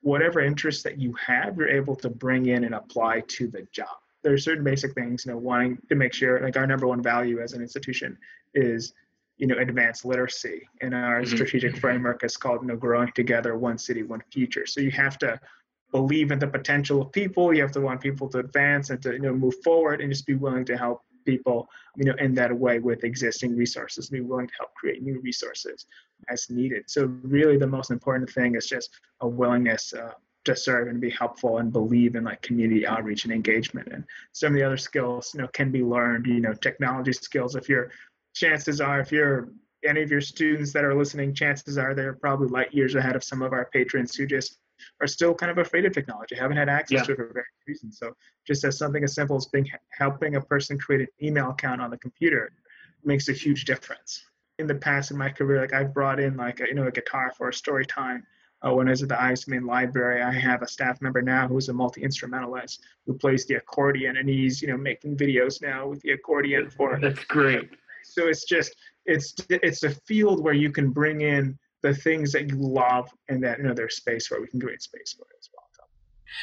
whatever 0.03 0.41
interests 0.41 0.83
that 0.83 0.99
you 0.99 1.15
have, 1.15 1.57
you're 1.57 1.69
able 1.69 1.97
to 1.97 2.09
bring 2.09 2.47
in 2.47 2.65
and 2.65 2.75
apply 2.75 3.21
to 3.29 3.47
the 3.47 3.67
job. 3.73 3.99
There 4.23 4.33
are 4.33 4.39
certain 4.39 4.65
basic 4.65 4.95
things, 4.95 5.25
you 5.25 5.33
know, 5.33 5.39
wanting 5.39 5.79
to 5.89 5.95
make 5.95 6.13
sure, 6.13 6.41
like 6.43 6.57
our 6.57 6.67
number 6.67 6.87
one 6.87 7.03
value 7.03 7.41
as 7.41 7.53
an 7.53 7.63
institution 7.63 8.19
is, 8.55 8.93
you 9.39 9.47
know, 9.47 9.57
advanced 9.59 10.05
literacy. 10.05 10.69
And 10.83 10.95
our 10.95 11.23
mm-hmm. 11.23 11.35
strategic 11.35 11.79
framework 11.79 12.25
is 12.25 12.37
called, 12.37 12.63
you 12.63 12.69
know, 12.69 12.77
growing 12.77 13.13
together, 13.15 13.57
one 13.57 13.79
city, 13.79 14.03
one 14.03 14.23
future. 14.31 14.67
So 14.67 14.81
you 14.81 14.91
have 14.91 15.19
to 15.19 15.41
believe 15.91 16.31
in 16.31 16.39
the 16.39 16.47
potential 16.47 17.03
of 17.03 17.13
people. 17.13 17.53
You 17.55 17.63
have 17.63 17.73
to 17.73 17.81
want 17.81 18.01
people 18.01 18.29
to 18.29 18.39
advance 18.39 18.91
and 18.91 19.03
to, 19.03 19.13
you 19.13 19.21
know, 19.21 19.33
move 19.33 19.55
forward 19.65 20.01
and 20.01 20.13
just 20.13 20.27
be 20.27 20.35
willing 20.35 20.65
to 20.67 20.77
help 20.77 21.03
people, 21.33 21.59
you 21.97 22.05
know, 22.07 22.17
in 22.19 22.33
that 22.35 22.53
way 22.65 22.77
with 22.79 23.05
existing 23.05 23.53
resources, 23.57 24.11
be 24.11 24.21
willing 24.21 24.49
to 24.49 24.55
help 24.61 24.73
create 24.75 25.03
new 25.03 25.19
resources 25.21 25.87
as 26.29 26.51
needed. 26.51 26.83
So 26.87 27.01
really, 27.23 27.57
the 27.57 27.75
most 27.79 27.91
important 27.91 28.29
thing 28.31 28.51
is 28.57 28.67
just 28.67 28.91
a 29.21 29.29
willingness 29.29 29.85
uh, 29.93 30.13
to 30.47 30.57
serve 30.57 30.89
and 30.89 31.01
be 31.01 31.11
helpful 31.11 31.59
and 31.59 31.73
believe 31.73 32.17
in 32.17 32.25
like 32.25 32.41
community 32.43 32.87
outreach 32.87 33.25
and 33.25 33.33
engagement. 33.33 33.89
And 33.93 34.05
some 34.33 34.53
of 34.53 34.55
the 34.59 34.67
other 34.69 34.83
skills, 34.91 35.33
you 35.35 35.41
know, 35.41 35.49
can 35.49 35.71
be 35.71 35.83
learned. 35.83 36.27
You 36.27 36.41
know, 36.41 36.55
technology 36.55 37.13
skills. 37.13 37.57
If 37.57 37.69
your 37.69 37.91
chances 38.35 38.81
are, 38.81 39.01
if 39.01 39.13
you're 39.13 39.51
any 39.85 40.03
of 40.03 40.11
your 40.11 40.21
students 40.21 40.73
that 40.73 40.85
are 40.85 40.95
listening, 40.95 41.35
chances 41.35 41.79
are 41.79 41.95
they're 41.95 42.15
probably 42.15 42.49
light 42.49 42.73
years 42.75 42.95
ahead 42.95 43.17
of 43.17 43.25
some 43.25 43.43
of 43.43 43.53
our 43.53 43.67
patrons 43.73 44.15
who 44.15 44.27
just 44.27 44.59
are 45.01 45.07
still 45.07 45.35
kind 45.35 45.51
of 45.51 45.59
afraid 45.59 45.85
of 45.85 45.93
technology, 45.93 46.35
haven't 46.35 46.57
had 46.57 46.69
access 46.69 47.01
yeah. 47.01 47.05
to 47.05 47.13
it 47.13 47.17
for 47.17 47.27
various 47.33 47.47
reasons. 47.67 47.99
So 47.99 48.15
just 48.47 48.65
as 48.65 48.79
something 48.79 49.05
as 49.05 49.15
simple 49.15 49.37
as 49.37 49.47
being 49.47 49.69
helping 49.91 50.37
a 50.37 50.41
person 50.41 50.79
create 50.79 51.03
an 51.03 51.09
email 51.23 51.51
account 51.51 51.81
on 51.81 51.91
the 51.91 51.99
computer 51.99 52.53
makes 53.05 53.29
a 53.29 53.33
huge 53.33 53.65
difference. 53.65 54.25
In 54.59 54.67
the 54.67 54.75
past 54.75 55.11
in 55.11 55.17
my 55.17 55.31
career, 55.31 55.61
like 55.61 55.73
I've 55.73 55.95
brought 55.95 56.21
in 56.21 56.37
like 56.37 56.61
a, 56.61 56.67
you 56.67 56.75
know 56.75 56.87
a 56.87 56.91
guitar 56.91 57.33
for 57.37 57.49
a 57.49 57.55
story 57.55 57.87
time. 57.87 58.27
Uh, 58.63 58.75
when 58.75 58.89
I 58.89 58.91
was 58.91 59.03
at 59.03 59.09
the 59.09 59.21
Ives 59.21 59.49
Main 59.49 59.65
Library, 59.65 60.21
I 60.21 60.31
have 60.33 60.61
a 60.61 60.69
staff 60.69 61.01
member 61.01 61.23
now 61.23 61.49
who's 61.49 61.71
a 61.71 61.73
multi 61.73 62.03
instrumentalist 62.03 62.83
who 63.07 63.15
plays 63.15 63.47
the 63.47 63.55
accordion, 63.55 64.19
and 64.19 64.29
he's 64.29 64.61
you 64.61 64.69
know 64.69 64.77
making 64.77 65.17
videos 65.17 65.63
now 65.63 65.89
with 65.89 66.03
the 66.03 66.11
accordion 66.11 66.69
for. 66.69 66.99
That's 67.01 67.25
great. 67.25 67.71
So 68.05 68.29
it's 68.29 68.45
just 68.45 68.77
it's 69.07 69.35
it's 69.49 69.83
a 69.83 69.91
field 69.91 70.43
where 70.43 70.55
you 70.55 70.71
can 70.71 70.91
bring 70.91 71.23
in 71.23 71.59
the 71.83 71.95
things 71.95 72.33
that 72.33 72.49
you 72.49 72.57
love 72.57 73.11
and 73.29 73.43
that 73.43 73.59
there's 73.77 73.97
space 73.97 74.31
where 74.31 74.41
we 74.41 74.47
can 74.47 74.61
create 74.61 74.83
space 74.83 75.15
for 75.17 75.23
it 75.23 75.37
as 75.39 75.49
well. 75.53 75.61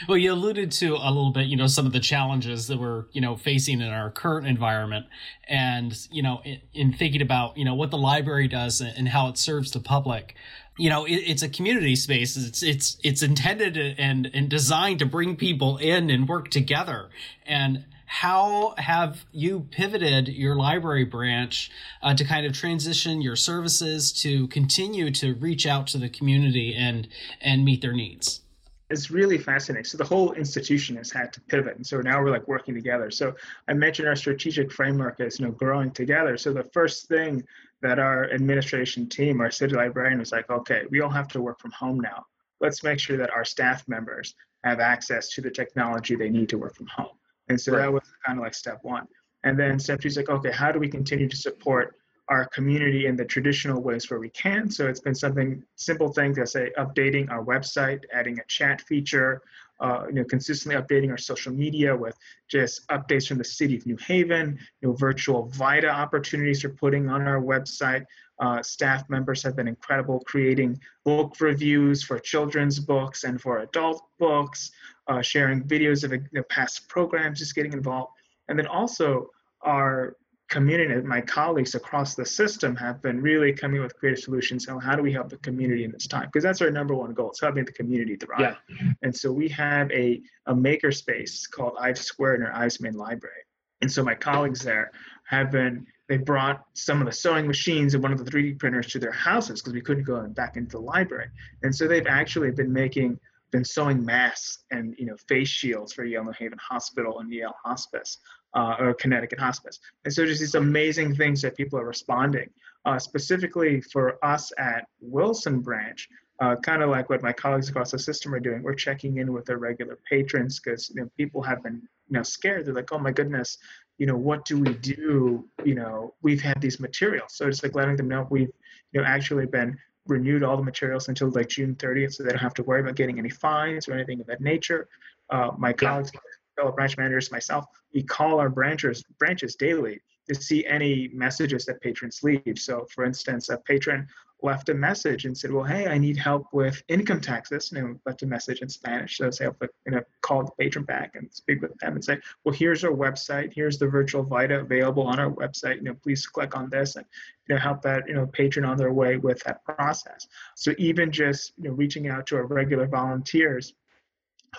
Well, 0.07 0.17
you 0.17 0.33
alluded 0.33 0.71
to 0.73 0.95
a 0.95 1.07
little 1.07 1.31
bit, 1.31 1.47
you 1.47 1.55
know, 1.55 1.67
some 1.67 1.85
of 1.85 1.93
the 1.93 1.99
challenges 1.99 2.67
that 2.67 2.77
we're, 2.77 3.05
you 3.11 3.21
know, 3.21 3.35
facing 3.35 3.81
in 3.81 3.89
our 3.89 4.11
current 4.11 4.45
environment, 4.45 5.05
and 5.47 5.97
you 6.11 6.21
know, 6.21 6.41
in, 6.43 6.61
in 6.73 6.93
thinking 6.93 7.21
about, 7.21 7.57
you 7.57 7.65
know, 7.65 7.73
what 7.73 7.89
the 7.89 7.97
library 7.97 8.47
does 8.47 8.81
and 8.81 9.07
how 9.07 9.27
it 9.29 9.37
serves 9.37 9.71
the 9.71 9.79
public. 9.79 10.35
You 10.77 10.89
know, 10.89 11.05
it, 11.05 11.15
it's 11.15 11.41
a 11.41 11.49
community 11.49 11.95
space. 11.95 12.35
It's 12.35 12.61
it's 12.61 12.97
it's 13.03 13.23
intended 13.23 13.77
and 13.77 14.29
and 14.33 14.49
designed 14.49 14.99
to 14.99 15.05
bring 15.05 15.35
people 15.35 15.77
in 15.77 16.09
and 16.09 16.27
work 16.27 16.49
together. 16.49 17.09
And 17.45 17.85
how 18.07 18.73
have 18.77 19.25
you 19.33 19.67
pivoted 19.69 20.29
your 20.29 20.55
library 20.55 21.03
branch 21.03 21.69
uh, 22.01 22.15
to 22.15 22.23
kind 22.23 22.45
of 22.45 22.53
transition 22.53 23.21
your 23.21 23.35
services 23.35 24.13
to 24.13 24.47
continue 24.47 25.11
to 25.11 25.35
reach 25.35 25.67
out 25.67 25.87
to 25.87 25.97
the 25.97 26.07
community 26.09 26.73
and 26.73 27.09
and 27.41 27.65
meet 27.65 27.81
their 27.81 27.91
needs? 27.91 28.41
It's 28.89 29.11
really 29.11 29.37
fascinating. 29.37 29.83
So 29.83 29.97
the 29.97 30.05
whole 30.05 30.31
institution 30.33 30.95
has 30.95 31.11
had 31.11 31.33
to 31.33 31.41
pivot, 31.41 31.75
and 31.75 31.85
so 31.85 31.99
now 31.99 32.23
we're 32.23 32.31
like 32.31 32.47
working 32.47 32.73
together. 32.73 33.11
So 33.11 33.35
I 33.67 33.73
mentioned 33.73 34.07
our 34.07 34.15
strategic 34.15 34.71
framework 34.71 35.19
is 35.19 35.37
you 35.37 35.45
know 35.45 35.51
growing 35.51 35.91
together. 35.91 36.37
So 36.37 36.53
the 36.53 36.63
first 36.63 37.09
thing 37.09 37.43
that 37.81 37.99
our 37.99 38.31
administration 38.31 39.09
team, 39.09 39.41
our 39.41 39.51
city 39.51 39.75
librarian, 39.75 40.19
was 40.19 40.31
like, 40.31 40.49
okay, 40.49 40.83
we 40.89 41.01
all 41.01 41.09
have 41.09 41.27
to 41.29 41.41
work 41.41 41.59
from 41.59 41.71
home 41.71 41.99
now. 41.99 42.25
Let's 42.61 42.83
make 42.83 42.99
sure 42.99 43.17
that 43.17 43.31
our 43.31 43.43
staff 43.43 43.85
members 43.89 44.33
have 44.63 44.79
access 44.79 45.27
to 45.33 45.41
the 45.41 45.51
technology 45.51 46.15
they 46.15 46.29
need 46.29 46.47
to 46.49 46.57
work 46.57 46.73
from 46.73 46.87
home. 46.87 47.17
And 47.49 47.59
so 47.59 47.73
right. 47.73 47.79
that 47.79 47.93
was 47.93 48.03
kind 48.25 48.39
of 48.39 48.43
like 48.43 48.53
step 48.53 48.79
one. 48.83 49.07
And 49.43 49.57
then 49.57 49.79
step 49.79 50.01
two 50.01 50.07
is 50.07 50.17
like, 50.17 50.29
okay, 50.29 50.51
how 50.51 50.71
do 50.71 50.79
we 50.79 50.89
continue 50.89 51.27
to 51.27 51.35
support 51.35 51.95
our 52.29 52.45
community 52.47 53.05
in 53.05 53.15
the 53.15 53.23
traditional 53.23 53.81
ways 53.81 54.09
where 54.09 54.19
we 54.19 54.29
can? 54.29 54.69
So 54.69 54.87
it's 54.87 54.99
been 54.99 55.15
something 55.15 55.63
simple 55.75 56.11
things 56.11 56.37
that 56.37 56.49
say 56.49 56.71
updating 56.77 57.29
our 57.29 57.43
website, 57.43 58.01
adding 58.11 58.39
a 58.39 58.43
chat 58.47 58.81
feature, 58.81 59.41
uh, 59.79 60.05
you 60.07 60.15
know, 60.15 60.23
consistently 60.23 60.81
updating 60.81 61.11
our 61.11 61.17
social 61.17 61.53
media 61.53 61.95
with 61.95 62.17
just 62.49 62.87
updates 62.89 63.27
from 63.27 63.37
the 63.37 63.43
city 63.43 63.77
of 63.77 63.85
New 63.85 63.97
Haven, 63.97 64.59
you 64.81 64.89
know, 64.89 64.95
virtual 64.95 65.45
VITA 65.47 65.89
opportunities 65.89 66.63
we're 66.63 66.71
putting 66.71 67.09
on 67.09 67.21
our 67.21 67.39
website. 67.39 68.05
Uh, 68.39 68.61
staff 68.61 69.09
members 69.09 69.41
have 69.41 69.55
been 69.55 69.67
incredible 69.67 70.19
creating 70.25 70.79
book 71.05 71.35
reviews 71.39 72.03
for 72.03 72.19
children's 72.19 72.79
books 72.79 73.23
and 73.23 73.41
for 73.41 73.59
adult 73.59 74.03
books 74.19 74.71
uh, 75.07 75.21
sharing 75.21 75.63
videos 75.63 76.03
of 76.03 76.11
you 76.11 76.23
know, 76.33 76.43
past 76.49 76.87
programs, 76.87 77.39
just 77.39 77.55
getting 77.55 77.73
involved. 77.73 78.11
And 78.47 78.57
then 78.57 78.67
also 78.67 79.29
our 79.61 80.15
community, 80.49 81.01
my 81.01 81.19
colleagues 81.19 81.75
across 81.75 82.15
the 82.15 82.25
system 82.25 82.75
have 82.75 83.01
been 83.01 83.21
really 83.21 83.51
coming 83.51 83.79
up 83.79 83.85
with 83.85 83.97
creative 83.97 84.23
solutions 84.23 84.67
on 84.67 84.79
how 84.79 84.95
do 84.95 85.03
we 85.03 85.11
help 85.11 85.29
the 85.29 85.37
community 85.37 85.83
in 85.83 85.91
this 85.91 86.07
time? 86.07 86.27
Because 86.27 86.43
that's 86.43 86.61
our 86.61 86.71
number 86.71 86.93
one 86.93 87.13
goal. 87.13 87.29
It's 87.29 87.41
helping 87.41 87.65
the 87.65 87.71
community 87.71 88.15
thrive. 88.15 88.57
Yeah. 88.69 88.91
And 89.01 89.15
so 89.15 89.31
we 89.31 89.49
have 89.49 89.91
a, 89.91 90.21
a 90.45 90.55
maker 90.55 90.91
space 90.91 91.47
called 91.47 91.73
Ives 91.79 92.01
Squared 92.01 92.39
in 92.39 92.45
our 92.45 92.53
Ives 92.53 92.79
main 92.79 92.93
library. 92.93 93.41
And 93.81 93.91
so 93.91 94.03
my 94.03 94.15
colleagues 94.15 94.61
there 94.61 94.91
have 95.25 95.51
been, 95.51 95.85
they 96.07 96.17
brought 96.17 96.63
some 96.73 97.01
of 97.01 97.05
the 97.05 97.11
sewing 97.11 97.45
machines 97.45 97.93
and 97.93 98.01
one 98.01 98.13
of 98.13 98.23
the 98.23 98.31
3D 98.31 98.57
printers 98.57 98.87
to 98.87 98.99
their 98.99 99.11
houses 99.11 99.61
because 99.61 99.73
we 99.73 99.81
couldn't 99.81 100.05
go 100.05 100.25
back 100.27 100.55
into 100.55 100.77
the 100.77 100.81
library. 100.81 101.27
And 101.63 101.75
so 101.75 101.87
they've 101.87 102.07
actually 102.07 102.51
been 102.51 102.71
making 102.71 103.19
been 103.51 103.63
sewing 103.63 104.03
masks 104.03 104.65
and 104.71 104.95
you 104.97 105.05
know 105.05 105.15
face 105.27 105.47
shields 105.47 105.93
for 105.93 106.03
Yale 106.03 106.23
New 106.23 106.33
Haven 106.37 106.59
Hospital 106.61 107.19
and 107.19 107.31
Yale 107.31 107.55
Hospice 107.63 108.19
uh, 108.53 108.75
or 108.79 108.93
Connecticut 108.93 109.39
Hospice. 109.39 109.79
And 110.05 110.13
so 110.13 110.25
just 110.25 110.39
these 110.39 110.55
amazing 110.55 111.15
things 111.15 111.41
that 111.41 111.55
people 111.55 111.79
are 111.79 111.85
responding. 111.85 112.49
Uh, 112.85 112.97
specifically 112.97 113.81
for 113.81 114.23
us 114.23 114.51
at 114.57 114.85
Wilson 115.01 115.59
Branch, 115.59 116.07
uh, 116.39 116.55
kind 116.57 116.81
of 116.81 116.89
like 116.89 117.09
what 117.09 117.21
my 117.21 117.33
colleagues 117.33 117.67
across 117.67 117.91
the 117.91 117.99
system 117.99 118.33
are 118.33 118.39
doing, 118.39 118.61
we're 118.63 118.75
checking 118.75 119.17
in 119.17 119.33
with 119.33 119.43
their 119.45 119.57
regular 119.57 119.97
patrons 120.09 120.59
because 120.59 120.89
you 120.89 121.01
know, 121.01 121.09
people 121.17 121.41
have 121.41 121.63
been 121.63 121.81
you 122.07 122.13
know 122.13 122.23
scared. 122.23 122.65
They're 122.65 122.73
like, 122.73 122.91
oh 122.91 122.99
my 122.99 123.11
goodness, 123.11 123.57
you 123.97 124.05
know 124.05 124.15
what 124.15 124.45
do 124.45 124.59
we 124.59 124.73
do? 124.75 125.45
You 125.65 125.75
know 125.75 126.13
we've 126.21 126.41
had 126.41 126.61
these 126.61 126.79
materials, 126.79 127.33
so 127.33 127.47
it's 127.47 127.63
like 127.63 127.75
letting 127.75 127.97
them 127.97 128.07
know 128.07 128.27
we've 128.29 128.51
you 128.91 129.01
know 129.01 129.07
actually 129.07 129.47
been 129.47 129.77
renewed 130.09 130.43
all 130.43 130.57
the 130.57 130.63
materials 130.63 131.07
until 131.07 131.29
like 131.31 131.49
June 131.49 131.75
30th, 131.75 132.13
so 132.13 132.23
they 132.23 132.29
don't 132.29 132.39
have 132.39 132.53
to 132.55 132.63
worry 132.63 132.81
about 132.81 132.95
getting 132.95 133.19
any 133.19 133.29
fines 133.29 133.87
or 133.87 133.93
anything 133.93 134.19
of 134.19 134.27
that 134.27 134.41
nature. 134.41 134.87
Uh, 135.29 135.51
my 135.57 135.73
colleagues, 135.73 136.11
fellow 136.55 136.71
branch 136.71 136.97
managers, 136.97 137.31
myself, 137.31 137.65
we 137.93 138.03
call 138.03 138.39
our 138.39 138.49
branches 138.49 139.03
branches 139.19 139.55
daily 139.55 140.01
to 140.27 140.35
see 140.35 140.65
any 140.65 141.09
messages 141.13 141.65
that 141.65 141.81
patrons 141.81 142.21
leave. 142.23 142.57
So, 142.57 142.85
for 142.89 143.05
instance, 143.05 143.49
a 143.49 143.57
patron 143.57 144.07
left 144.43 144.69
a 144.69 144.73
message 144.73 145.25
and 145.25 145.35
said, 145.35 145.51
"Well, 145.51 145.63
hey, 145.63 145.87
I 145.87 145.97
need 145.97 146.17
help 146.17 146.47
with 146.53 146.83
income 146.87 147.21
taxes," 147.21 147.71
and 147.71 147.99
left 148.05 148.21
a 148.21 148.27
message 148.27 148.61
in 148.61 148.69
Spanish. 148.69 149.17
So, 149.17 149.31
say, 149.31 149.45
I'll 149.45 149.55
you 149.85 149.93
know, 149.93 150.03
call 150.21 150.43
the 150.43 150.51
patron 150.59 150.85
back 150.85 151.15
and 151.15 151.31
speak 151.33 151.61
with 151.61 151.75
them 151.79 151.93
and 151.93 152.03
say, 152.03 152.19
"Well, 152.43 152.53
here's 152.53 152.83
our 152.83 152.91
website. 152.91 153.53
Here's 153.53 153.77
the 153.77 153.87
virtual 153.87 154.23
Vita 154.23 154.59
available 154.59 155.03
on 155.03 155.19
our 155.19 155.31
website. 155.31 155.77
You 155.77 155.83
know, 155.83 155.95
please 155.95 156.27
click 156.27 156.55
on 156.55 156.69
this 156.69 156.95
and 156.95 157.05
you 157.47 157.55
know 157.55 157.61
help 157.61 157.81
that 157.81 158.07
you 158.07 158.13
know 158.13 158.27
patron 158.27 158.65
on 158.65 158.77
their 158.77 158.93
way 158.93 159.17
with 159.17 159.41
that 159.43 159.63
process." 159.63 160.27
So, 160.55 160.73
even 160.77 161.11
just 161.11 161.53
you 161.57 161.69
know 161.69 161.75
reaching 161.75 162.07
out 162.07 162.27
to 162.27 162.35
our 162.35 162.45
regular 162.45 162.87
volunteers 162.87 163.73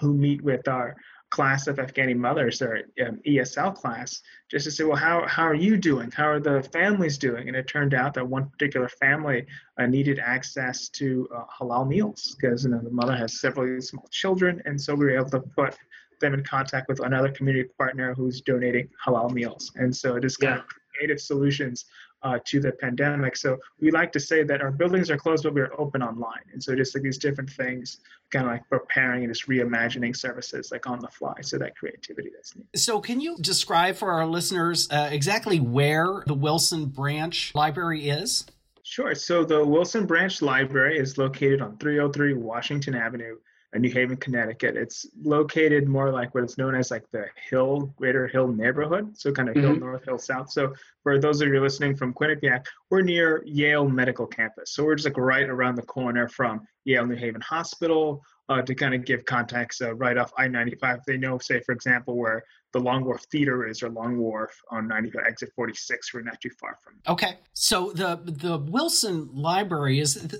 who 0.00 0.14
meet 0.14 0.42
with 0.42 0.66
our 0.68 0.96
class 1.30 1.66
of 1.66 1.76
Afghani 1.76 2.16
mothers 2.16 2.62
or 2.62 2.82
um, 3.06 3.20
ESL 3.26 3.74
class 3.74 4.22
just 4.50 4.64
to 4.64 4.70
say, 4.70 4.84
well, 4.84 4.96
how, 4.96 5.26
how 5.26 5.44
are 5.44 5.54
you 5.54 5.76
doing? 5.76 6.10
How 6.10 6.28
are 6.28 6.40
the 6.40 6.62
families 6.72 7.18
doing? 7.18 7.48
And 7.48 7.56
it 7.56 7.66
turned 7.66 7.94
out 7.94 8.14
that 8.14 8.26
one 8.26 8.48
particular 8.48 8.88
family 8.88 9.46
uh, 9.78 9.86
needed 9.86 10.18
access 10.18 10.88
to 10.90 11.28
uh, 11.34 11.44
halal 11.60 11.86
meals 11.86 12.36
because 12.40 12.64
you 12.64 12.70
know, 12.70 12.80
the 12.80 12.90
mother 12.90 13.14
has 13.14 13.40
several 13.40 13.80
small 13.80 14.08
children. 14.10 14.62
And 14.64 14.80
so 14.80 14.94
we 14.94 15.04
were 15.04 15.16
able 15.16 15.30
to 15.30 15.40
put 15.40 15.76
them 16.20 16.34
in 16.34 16.42
contact 16.44 16.88
with 16.88 17.00
another 17.00 17.30
community 17.30 17.68
partner 17.78 18.14
who's 18.14 18.40
donating 18.40 18.88
halal 19.04 19.30
meals. 19.30 19.70
And 19.76 19.94
so 19.94 20.16
it 20.16 20.24
is 20.24 20.36
kind 20.36 20.56
yeah. 20.56 20.60
of 20.60 20.66
creative 20.94 21.20
solutions 21.20 21.84
uh, 22.22 22.38
to 22.46 22.60
the 22.60 22.72
pandemic. 22.72 23.36
So 23.36 23.58
we 23.80 23.90
like 23.90 24.12
to 24.12 24.20
say 24.20 24.42
that 24.42 24.60
our 24.60 24.70
buildings 24.70 25.10
are 25.10 25.16
closed, 25.16 25.44
but 25.44 25.54
we're 25.54 25.72
open 25.78 26.02
online. 26.02 26.42
And 26.52 26.62
so 26.62 26.74
just 26.74 26.94
like 26.94 27.02
these 27.02 27.18
different 27.18 27.50
things, 27.50 28.00
kind 28.30 28.46
of 28.46 28.52
like 28.52 28.68
preparing 28.68 29.24
and 29.24 29.32
just 29.32 29.48
reimagining 29.48 30.16
services 30.16 30.70
like 30.72 30.88
on 30.88 30.98
the 31.00 31.08
fly. 31.08 31.34
So 31.42 31.58
that 31.58 31.76
creativity 31.76 32.30
that's 32.34 32.56
needed. 32.56 32.68
So 32.76 33.00
can 33.00 33.20
you 33.20 33.36
describe 33.40 33.96
for 33.96 34.10
our 34.10 34.26
listeners 34.26 34.88
uh, 34.90 35.08
exactly 35.10 35.60
where 35.60 36.24
the 36.26 36.34
Wilson 36.34 36.86
Branch 36.86 37.52
Library 37.54 38.08
is? 38.08 38.46
Sure. 38.82 39.14
So 39.14 39.44
the 39.44 39.64
Wilson 39.64 40.06
Branch 40.06 40.40
Library 40.40 40.98
is 40.98 41.18
located 41.18 41.60
on 41.60 41.76
303 41.76 42.34
Washington 42.34 42.94
Avenue 42.94 43.36
New 43.76 43.90
Haven, 43.90 44.16
Connecticut. 44.16 44.76
It's 44.76 45.06
located 45.22 45.88
more 45.88 46.10
like 46.10 46.34
what 46.34 46.44
is 46.44 46.56
known 46.56 46.74
as 46.74 46.90
like 46.90 47.04
the 47.10 47.26
Hill, 47.50 47.92
Greater 47.96 48.26
Hill 48.26 48.48
neighborhood. 48.48 49.16
So 49.18 49.30
kind 49.30 49.48
of 49.48 49.54
mm-hmm. 49.54 49.66
Hill 49.66 49.76
North, 49.76 50.04
Hill 50.04 50.18
South. 50.18 50.50
So 50.50 50.74
for 51.02 51.18
those 51.18 51.42
of 51.42 51.48
you 51.48 51.60
listening 51.60 51.94
from 51.94 52.14
Quinnipiac, 52.14 52.64
we're 52.90 53.02
near 53.02 53.42
Yale 53.44 53.88
Medical 53.88 54.26
Campus. 54.26 54.72
So 54.72 54.84
we're 54.84 54.94
just 54.94 55.06
like 55.06 55.18
right 55.18 55.48
around 55.48 55.74
the 55.74 55.82
corner 55.82 56.28
from 56.28 56.66
Yale 56.84 57.06
New 57.06 57.16
Haven 57.16 57.40
Hospital. 57.42 58.22
Uh, 58.50 58.62
to 58.62 58.74
kind 58.74 58.94
of 58.94 59.04
give 59.04 59.26
context, 59.26 59.82
uh, 59.82 59.94
right 59.96 60.16
off 60.16 60.32
I-95, 60.38 61.04
they 61.06 61.18
know, 61.18 61.36
say 61.36 61.60
for 61.60 61.72
example, 61.72 62.16
where 62.16 62.42
the 62.72 62.78
Long 62.78 63.04
Wharf 63.04 63.24
Theater 63.30 63.66
is, 63.66 63.82
or 63.82 63.90
Long 63.90 64.16
Wharf 64.16 64.58
on 64.70 64.88
95, 64.88 65.22
exit 65.26 65.52
46. 65.54 66.14
We're 66.14 66.22
not 66.22 66.40
too 66.40 66.48
far 66.58 66.78
from. 66.82 66.94
Okay, 67.06 67.38
so 67.52 67.92
the 67.94 68.18
the 68.24 68.56
Wilson 68.56 69.28
Library 69.34 70.00
is. 70.00 70.34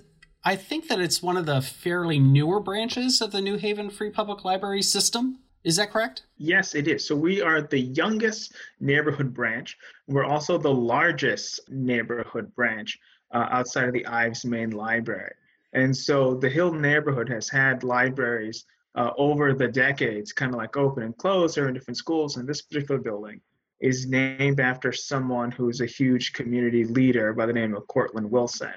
I 0.48 0.56
think 0.56 0.88
that 0.88 0.98
it's 0.98 1.22
one 1.22 1.36
of 1.36 1.44
the 1.44 1.60
fairly 1.60 2.18
newer 2.18 2.58
branches 2.58 3.20
of 3.20 3.32
the 3.32 3.40
New 3.42 3.58
Haven 3.58 3.90
Free 3.90 4.08
Public 4.08 4.46
Library 4.46 4.80
system. 4.80 5.40
Is 5.62 5.76
that 5.76 5.90
correct? 5.90 6.22
Yes, 6.38 6.74
it 6.74 6.88
is. 6.88 7.06
So 7.06 7.14
we 7.14 7.42
are 7.42 7.60
the 7.60 7.80
youngest 7.80 8.54
neighborhood 8.80 9.34
branch. 9.34 9.76
We're 10.06 10.24
also 10.24 10.56
the 10.56 10.72
largest 10.72 11.68
neighborhood 11.68 12.54
branch 12.54 12.98
uh, 13.30 13.48
outside 13.50 13.88
of 13.88 13.92
the 13.92 14.06
Ives 14.06 14.46
main 14.46 14.70
library. 14.70 15.34
And 15.74 15.94
so 15.94 16.32
the 16.32 16.48
Hill 16.48 16.72
neighborhood 16.72 17.28
has 17.28 17.50
had 17.50 17.84
libraries 17.84 18.64
uh, 18.94 19.10
over 19.18 19.52
the 19.52 19.68
decades, 19.68 20.32
kind 20.32 20.54
of 20.54 20.56
like 20.56 20.78
open 20.78 21.02
and 21.02 21.16
close, 21.18 21.58
or 21.58 21.68
in 21.68 21.74
different 21.74 21.98
schools. 21.98 22.38
And 22.38 22.48
this 22.48 22.62
particular 22.62 23.02
building 23.02 23.42
is 23.80 24.06
named 24.06 24.60
after 24.60 24.92
someone 24.94 25.50
who's 25.50 25.82
a 25.82 25.86
huge 25.86 26.32
community 26.32 26.84
leader 26.84 27.34
by 27.34 27.44
the 27.44 27.52
name 27.52 27.76
of 27.76 27.86
Courtland 27.86 28.30
Wilson 28.30 28.72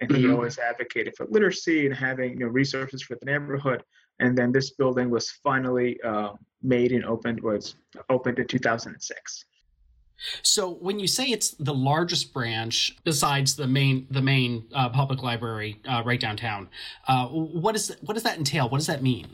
and 0.00 0.10
he 0.10 0.22
mm-hmm. 0.22 0.34
always 0.34 0.58
advocated 0.58 1.14
for 1.16 1.26
literacy 1.30 1.86
and 1.86 1.94
having 1.94 2.32
you 2.32 2.38
know 2.40 2.46
resources 2.46 3.02
for 3.02 3.16
the 3.16 3.26
neighborhood. 3.26 3.82
And 4.18 4.36
then 4.36 4.50
this 4.50 4.70
building 4.70 5.10
was 5.10 5.30
finally 5.30 6.00
uh, 6.02 6.32
made 6.62 6.92
and 6.92 7.04
opened 7.04 7.40
was 7.40 7.76
opened 8.08 8.38
in 8.38 8.46
2006. 8.46 9.44
So 10.42 10.70
when 10.70 10.98
you 10.98 11.06
say 11.06 11.26
it's 11.26 11.50
the 11.52 11.74
largest 11.74 12.32
branch 12.32 12.96
besides 13.04 13.54
the 13.54 13.66
main 13.66 14.06
the 14.10 14.22
main 14.22 14.66
uh, 14.74 14.88
public 14.88 15.22
library 15.22 15.80
uh, 15.86 16.02
right 16.04 16.20
downtown, 16.20 16.68
uh, 17.08 17.26
what 17.28 17.74
is 17.74 17.94
what 18.00 18.14
does 18.14 18.22
that 18.22 18.38
entail? 18.38 18.68
What 18.68 18.78
does 18.78 18.86
that 18.86 19.02
mean? 19.02 19.26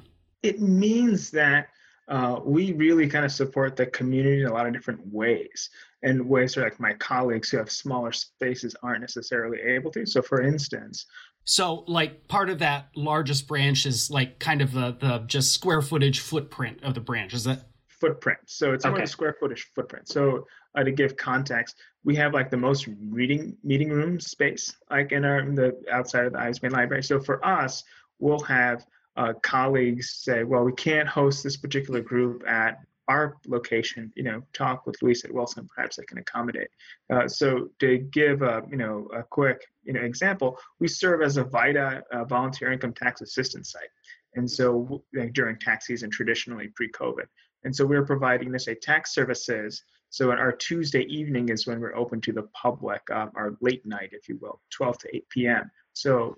It 0.42 0.60
means 0.60 1.30
that 1.30 1.68
uh, 2.08 2.40
we 2.44 2.72
really 2.72 3.08
kind 3.08 3.24
of 3.24 3.30
support 3.30 3.76
the 3.76 3.86
community 3.86 4.42
in 4.42 4.48
a 4.48 4.52
lot 4.52 4.66
of 4.66 4.72
different 4.72 5.00
ways 5.12 5.70
and 6.02 6.28
ways 6.28 6.56
where 6.56 6.64
like 6.64 6.80
my 6.80 6.94
colleagues 6.94 7.50
who 7.50 7.58
have 7.58 7.70
smaller 7.70 8.12
spaces 8.12 8.74
aren't 8.82 9.00
necessarily 9.00 9.60
able 9.60 9.90
to. 9.92 10.04
So 10.06 10.22
for 10.22 10.42
instance, 10.42 11.06
so 11.44 11.84
like 11.86 12.28
part 12.28 12.50
of 12.50 12.58
that 12.60 12.88
largest 12.94 13.48
branch 13.48 13.86
is 13.86 14.10
like 14.10 14.38
kind 14.38 14.62
of 14.62 14.72
the 14.72 14.96
the 15.00 15.24
just 15.26 15.52
square 15.52 15.82
footage 15.82 16.20
footprint 16.20 16.80
of 16.82 16.94
the 16.94 17.00
branch, 17.00 17.34
is 17.34 17.44
that 17.44 17.66
footprint. 17.88 18.38
So 18.46 18.72
it's 18.72 18.84
okay. 18.84 18.90
more 18.90 19.00
the 19.00 19.06
square 19.06 19.36
footage 19.38 19.68
footprint. 19.74 20.08
So 20.08 20.46
uh, 20.76 20.84
to 20.84 20.90
give 20.90 21.16
context, 21.16 21.76
we 22.04 22.16
have 22.16 22.32
like 22.32 22.50
the 22.50 22.56
most 22.56 22.88
reading 23.10 23.56
meeting 23.62 23.90
room 23.90 24.20
space 24.20 24.76
like 24.90 25.12
in 25.12 25.24
our 25.24 25.40
in 25.40 25.54
the 25.54 25.80
outside 25.90 26.26
of 26.26 26.32
the 26.32 26.40
Ives 26.40 26.62
main 26.62 26.72
library. 26.72 27.02
So 27.02 27.20
for 27.20 27.44
us, 27.44 27.82
we'll 28.18 28.40
have 28.40 28.86
uh, 29.16 29.34
colleagues 29.42 30.14
say, 30.22 30.44
well, 30.44 30.64
we 30.64 30.72
can't 30.72 31.08
host 31.08 31.44
this 31.44 31.56
particular 31.56 32.00
group 32.00 32.44
at 32.48 32.78
our 33.08 33.36
location, 33.46 34.12
you 34.14 34.22
know, 34.22 34.42
talk 34.52 34.86
with 34.86 35.00
Luis 35.02 35.24
at 35.24 35.32
Wilson, 35.32 35.68
perhaps 35.74 35.96
they 35.96 36.04
can 36.04 36.18
accommodate. 36.18 36.68
Uh, 37.12 37.26
so 37.26 37.68
to 37.80 37.98
give 37.98 38.42
a, 38.42 38.62
you 38.70 38.76
know, 38.76 39.08
a 39.14 39.22
quick, 39.22 39.66
you 39.82 39.92
know, 39.92 40.00
example, 40.00 40.58
we 40.78 40.88
serve 40.88 41.22
as 41.22 41.36
a 41.36 41.44
VITA 41.44 42.02
uh, 42.12 42.24
volunteer 42.24 42.72
income 42.72 42.92
tax 42.92 43.20
assistance 43.20 43.72
site. 43.72 43.88
And 44.34 44.50
so 44.50 45.02
like, 45.14 45.32
during 45.32 45.58
tax 45.58 45.86
season, 45.86 46.10
traditionally 46.10 46.68
pre-COVID. 46.68 47.26
And 47.64 47.74
so 47.74 47.84
we're 47.84 48.06
providing 48.06 48.50
this 48.50 48.68
a 48.68 48.74
tax 48.74 49.14
services. 49.14 49.82
So 50.10 50.30
our 50.30 50.52
Tuesday 50.52 51.02
evening 51.02 51.48
is 51.48 51.66
when 51.66 51.80
we're 51.80 51.96
open 51.96 52.20
to 52.22 52.32
the 52.32 52.48
public, 52.54 53.02
um, 53.10 53.32
our 53.34 53.56
late 53.60 53.84
night, 53.84 54.10
if 54.12 54.28
you 54.28 54.38
will, 54.40 54.60
12 54.70 54.98
to 54.98 55.16
8 55.16 55.28
p.m. 55.28 55.70
So 55.92 56.36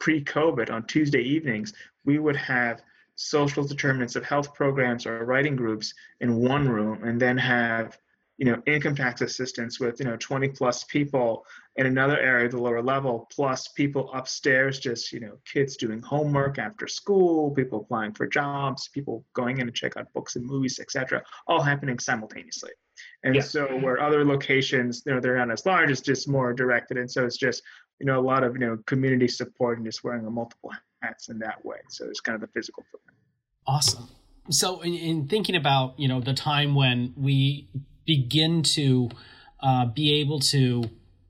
pre-COVID 0.00 0.70
on 0.70 0.86
Tuesday 0.86 1.22
evenings, 1.22 1.72
we 2.04 2.18
would 2.18 2.36
have 2.36 2.82
social 3.16 3.64
determinants 3.64 4.16
of 4.16 4.24
health 4.24 4.54
programs 4.54 5.06
or 5.06 5.24
writing 5.24 5.56
groups 5.56 5.94
in 6.20 6.36
one 6.36 6.68
room 6.68 7.04
and 7.04 7.20
then 7.20 7.36
have 7.38 7.96
you 8.36 8.44
know 8.44 8.60
income 8.66 8.94
tax 8.94 9.20
assistance 9.20 9.78
with 9.78 10.00
you 10.00 10.06
know 10.06 10.16
20 10.16 10.48
plus 10.48 10.84
people 10.84 11.46
in 11.76 11.86
another 11.86 12.18
area 12.18 12.48
the 12.48 12.58
lower 12.58 12.82
level 12.82 13.28
plus 13.32 13.68
people 13.68 14.12
upstairs 14.12 14.80
just 14.80 15.12
you 15.12 15.20
know 15.20 15.38
kids 15.44 15.76
doing 15.76 16.02
homework 16.02 16.58
after 16.58 16.88
school 16.88 17.50
people 17.52 17.80
applying 17.80 18.12
for 18.12 18.26
jobs 18.26 18.88
people 18.88 19.24
going 19.34 19.58
in 19.58 19.66
to 19.66 19.72
check 19.72 19.96
out 19.96 20.12
books 20.12 20.36
and 20.36 20.44
movies 20.44 20.80
etc 20.80 21.22
all 21.46 21.62
happening 21.62 21.98
simultaneously 21.98 22.72
and 23.22 23.36
yeah. 23.36 23.40
so 23.40 23.66
where 23.78 24.00
other 24.00 24.24
locations 24.24 25.02
you 25.06 25.14
know 25.14 25.20
they're 25.20 25.38
not 25.38 25.50
as 25.50 25.64
large 25.64 25.90
it's 25.90 26.00
just 26.00 26.28
more 26.28 26.52
directed 26.52 26.96
and 26.96 27.10
so 27.10 27.24
it's 27.24 27.36
just 27.36 27.62
you 28.00 28.06
know 28.06 28.18
a 28.18 28.22
lot 28.22 28.42
of 28.42 28.54
you 28.54 28.60
know 28.60 28.76
community 28.86 29.28
support 29.28 29.78
and 29.78 29.86
just 29.86 30.02
wearing 30.02 30.26
a 30.26 30.30
multiple 30.30 30.72
in 31.28 31.38
that 31.40 31.64
way. 31.64 31.78
So 31.88 32.06
it's 32.08 32.20
kind 32.20 32.34
of 32.34 32.40
the 32.40 32.48
physical 32.48 32.84
footprint. 32.90 33.18
Awesome. 33.66 34.08
So 34.50 34.82
in, 34.82 34.94
in 34.94 35.28
thinking 35.28 35.56
about 35.56 35.98
you 35.98 36.08
know 36.08 36.20
the 36.20 36.34
time 36.34 36.74
when 36.74 37.14
we 37.16 37.68
begin 38.06 38.62
to 38.62 39.10
uh, 39.60 39.86
be 39.86 40.20
able 40.20 40.40
to 40.40 40.84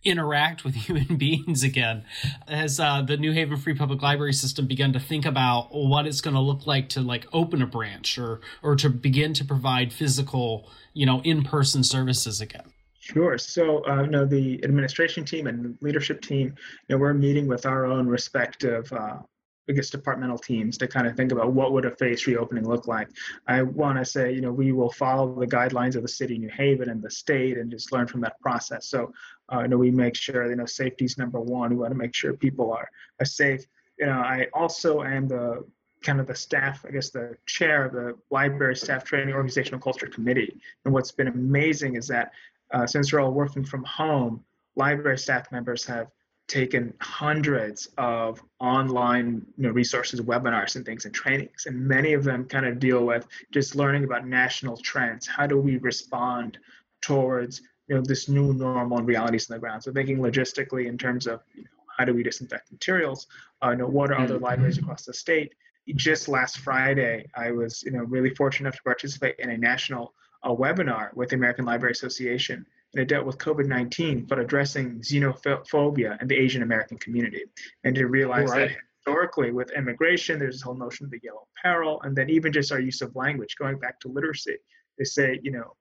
interact 0.05 0.65
with 0.65 0.75
human 0.87 1.17
beings 1.17 1.63
again 1.63 2.05
has 2.47 2.79
uh, 2.79 3.03
the 3.03 3.17
new 3.17 3.33
haven 3.33 3.57
free 3.57 3.75
public 3.75 4.03
library 4.03 4.33
system 4.33 4.67
begun 4.67 4.93
to 4.93 5.01
think 5.01 5.25
about 5.25 5.69
what 5.71 6.07
it's 6.07 6.21
going 6.21 6.35
to 6.35 6.41
look 6.41 6.67
like 6.67 6.91
to 6.91 7.01
like 7.01 7.27
open 7.33 7.63
a 7.63 7.67
branch 7.67 8.19
or 8.19 8.41
or 8.63 8.77
to 8.77 8.91
begin 8.91 9.33
to 9.33 9.45
provide 9.45 9.93
physical 9.93 10.69
you 10.93 11.07
know 11.07 11.23
in-person 11.23 11.83
services 11.83 12.41
again 12.41 12.71
Sure. 13.05 13.37
So, 13.37 13.87
uh, 13.87 14.05
you 14.05 14.11
know, 14.11 14.25
the 14.25 14.65
administration 14.65 15.27
team 15.27 15.47
and 15.47 15.77
leadership 15.83 16.23
team, 16.23 16.55
you 16.89 16.97
know, 16.97 16.97
we're 16.97 17.13
meeting 17.13 17.47
with 17.47 17.67
our 17.67 17.85
own 17.85 18.07
respective 18.07 18.91
uh, 18.95 19.19
I 19.69 19.73
guess 19.73 19.91
departmental 19.91 20.39
teams 20.39 20.77
to 20.79 20.87
kind 20.87 21.07
of 21.07 21.17
think 21.17 21.33
about 21.33 21.53
what 21.53 21.73
would 21.73 21.87
a 21.87 21.91
phase 21.91 22.27
reopening 22.27 22.69
look 22.69 22.87
like. 22.87 23.09
I 23.47 23.63
want 23.63 23.99
to 23.99 24.05
say, 24.05 24.33
you 24.33 24.41
know, 24.41 24.53
we 24.53 24.73
will 24.73 24.91
follow 24.91 25.39
the 25.39 25.47
guidelines 25.47 25.97
of 25.97 26.03
the 26.03 26.09
city 26.09 26.35
of 26.35 26.41
New 26.41 26.51
Haven 26.51 26.91
and 26.91 27.03
the 27.03 27.11
state 27.11 27.57
and 27.57 27.71
just 27.71 27.93
learn 27.93 28.07
from 28.07 28.21
that 28.23 28.39
process. 28.41 28.89
So, 28.89 29.13
uh, 29.53 29.63
you 29.63 29.69
know, 29.69 29.79
we 29.79 29.91
make 29.91 30.17
sure, 30.17 30.49
you 30.49 30.57
know, 30.57 30.67
safety 30.67 31.07
is 31.07 31.17
number 31.17 31.41
one. 31.41 31.71
We 31.71 31.77
want 31.77 31.93
to 31.93 31.99
make 31.99 32.15
sure 32.15 32.35
people 32.35 32.73
are, 32.73 32.89
are 33.21 33.27
safe. 33.27 33.65
You 33.99 34.07
know, 34.07 34.13
I 34.19 34.49
also 34.53 35.03
am 35.03 35.29
the 35.29 35.65
kind 36.03 36.21
of 36.21 36.27
the 36.27 36.35
staff, 36.35 36.85
I 36.87 36.91
guess 36.91 37.11
the 37.11 37.35
chair 37.47 37.87
of 37.87 37.93
the 37.93 38.15
library 38.31 38.77
staff 38.77 39.05
training 39.05 39.35
organizational 39.35 39.81
culture 39.81 40.07
committee. 40.07 40.61
And 40.85 40.93
what's 40.93 41.13
been 41.13 41.29
amazing 41.29 41.97
is 41.97 42.07
that 42.09 42.33
uh, 42.73 42.87
since 42.87 43.13
we're 43.13 43.21
all 43.21 43.33
working 43.33 43.65
from 43.65 43.83
home, 43.85 44.45
library 44.77 45.19
staff 45.19 45.51
members 45.51 45.85
have 45.87 46.09
taken 46.47 46.93
hundreds 47.01 47.89
of 47.97 48.43
online 48.61 49.47
you 49.57 49.65
know, 49.65 49.71
resources, 49.71 50.21
webinars, 50.21 50.77
and 50.77 50.85
things 50.85 51.05
and 51.05 51.15
trainings, 51.15 51.67
and 51.67 51.89
many 51.89 52.13
of 52.13 52.25
them 52.25 52.45
kind 52.45 52.67
of 52.67 52.79
deal 52.79 53.05
with 53.05 53.27
just 53.51 53.75
learning 53.75 54.05
about 54.05 54.27
national 54.27 54.77
trends. 54.77 55.27
How 55.27 55.47
do 55.47 55.59
we 55.59 55.79
respond 55.79 56.59
towards 57.01 57.63
you 57.89 57.95
know 57.95 58.03
this 58.03 58.29
new 58.29 58.53
normal 58.53 58.99
and 58.99 59.07
realities 59.07 59.51
on 59.51 59.57
the 59.57 59.61
ground? 59.61 59.83
So 59.83 59.93
thinking 59.93 60.19
logistically 60.19 60.87
in 60.87 60.99
terms 60.99 61.27
of 61.27 61.41
you 61.55 61.63
know, 61.63 61.69
how 61.97 62.05
do 62.05 62.13
we 62.13 62.23
disinfect 62.23 62.71
materials? 62.71 63.27
Uh, 63.63 63.71
you 63.71 63.77
know 63.77 63.87
what 63.87 64.11
are 64.11 64.19
other 64.19 64.35
mm-hmm. 64.35 64.45
libraries 64.45 64.79
across 64.79 65.05
the 65.05 65.15
state? 65.15 65.55
Just 65.97 66.29
last 66.29 66.59
Friday, 66.59 67.27
I 67.35 67.53
was 67.53 67.83
you 67.83 67.93
know 67.93 68.05
really 68.05 68.35
fortunate 68.35 68.69
enough 68.69 68.77
to 68.77 68.83
participate 68.83 69.37
in 69.39 69.51
a 69.51 69.57
national 69.57 70.13
uh, 70.43 70.51
webinar 70.51 71.15
with 71.15 71.31
the 71.31 71.37
American 71.37 71.65
Library 71.65 71.93
Association 71.93 72.67
it 72.95 73.09
dealt 73.09 73.27
with 73.27 73.39
COVID 73.39 73.67
19, 73.67 74.25
but 74.25 74.39
addressing 74.39 75.01
xenophobia 75.01 76.21
in 76.21 76.29
the 76.29 76.37
Asian 76.37 76.63
American 76.63 76.99
community. 76.99 77.43
And 77.85 77.95
to 77.95 78.07
realize 78.07 78.51
right. 78.51 78.69
that 78.69 78.77
historically, 78.99 79.53
with 79.53 79.71
immigration, 79.73 80.39
there's 80.39 80.57
this 80.57 80.63
whole 80.63 80.77
notion 80.77 81.07
of 81.07 81.11
the 81.11 81.21
yellow 81.23 81.47
peril, 81.61 82.01
and 82.03 82.17
then 82.17 82.31
even 82.31 82.53
just 82.53 82.73
our 82.73 82.81
use 82.81 83.03
of 83.03 83.15
language, 83.17 83.57
going 83.59 83.79
back 83.79 84.01
to 84.01 84.09
literacy, 84.09 84.57
they 84.99 85.05
say, 85.05 85.41
you 85.43 85.51
know, 85.51 85.75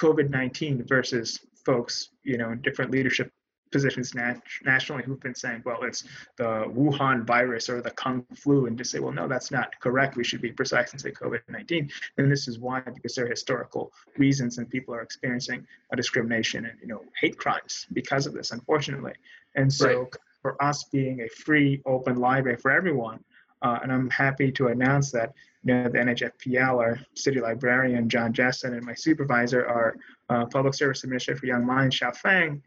COVID 0.00 0.30
19 0.30 0.84
versus 0.86 1.40
folks, 1.64 2.10
you 2.22 2.38
know, 2.38 2.50
in 2.50 2.62
different 2.62 2.90
leadership 2.90 3.32
positions 3.70 4.14
nat- 4.14 4.42
nationally 4.64 5.02
who've 5.04 5.20
been 5.20 5.34
saying, 5.34 5.62
well, 5.64 5.82
it's 5.82 6.04
the 6.36 6.64
Wuhan 6.68 7.24
virus 7.24 7.68
or 7.68 7.80
the 7.80 7.90
Kung 7.90 8.24
flu, 8.34 8.66
and 8.66 8.76
to 8.78 8.84
say, 8.84 8.98
well, 8.98 9.12
no, 9.12 9.28
that's 9.28 9.50
not 9.50 9.78
correct. 9.80 10.16
We 10.16 10.24
should 10.24 10.40
be 10.40 10.52
precise 10.52 10.92
and 10.92 11.00
say 11.00 11.10
COVID 11.10 11.40
19. 11.48 11.90
And 12.18 12.30
this 12.30 12.48
is 12.48 12.58
why, 12.58 12.80
because 12.80 13.14
there 13.14 13.26
are 13.26 13.28
historical 13.28 13.92
reasons 14.16 14.58
and 14.58 14.68
people 14.68 14.94
are 14.94 15.02
experiencing 15.02 15.66
a 15.92 15.96
discrimination 15.96 16.66
and, 16.66 16.78
you 16.80 16.88
know, 16.88 17.02
hate 17.20 17.38
crimes 17.38 17.86
because 17.92 18.26
of 18.26 18.34
this, 18.34 18.50
unfortunately. 18.50 19.14
And 19.54 19.72
so 19.72 20.00
right. 20.00 20.16
for 20.42 20.62
us 20.62 20.84
being 20.84 21.22
a 21.22 21.28
free, 21.28 21.82
open 21.86 22.16
library 22.16 22.58
for 22.58 22.70
everyone, 22.70 23.24
uh, 23.62 23.78
and 23.82 23.92
I'm 23.92 24.08
happy 24.10 24.52
to 24.52 24.68
announce 24.68 25.10
that 25.12 25.34
you 25.64 25.74
know, 25.74 25.88
the 25.88 25.98
NHFPL, 25.98 26.78
our 26.78 27.00
city 27.14 27.40
librarian, 27.40 28.08
John 28.08 28.32
Jessen, 28.32 28.74
and 28.74 28.84
my 28.84 28.94
supervisor, 28.94 29.66
our 29.66 29.96
uh, 30.28 30.46
public 30.46 30.74
service 30.74 31.02
administrator 31.04 31.40
for 31.40 31.46
Young 31.46 31.66
Minds, 31.66 31.98
Xiao 31.98 32.16
Feng, 32.16 32.62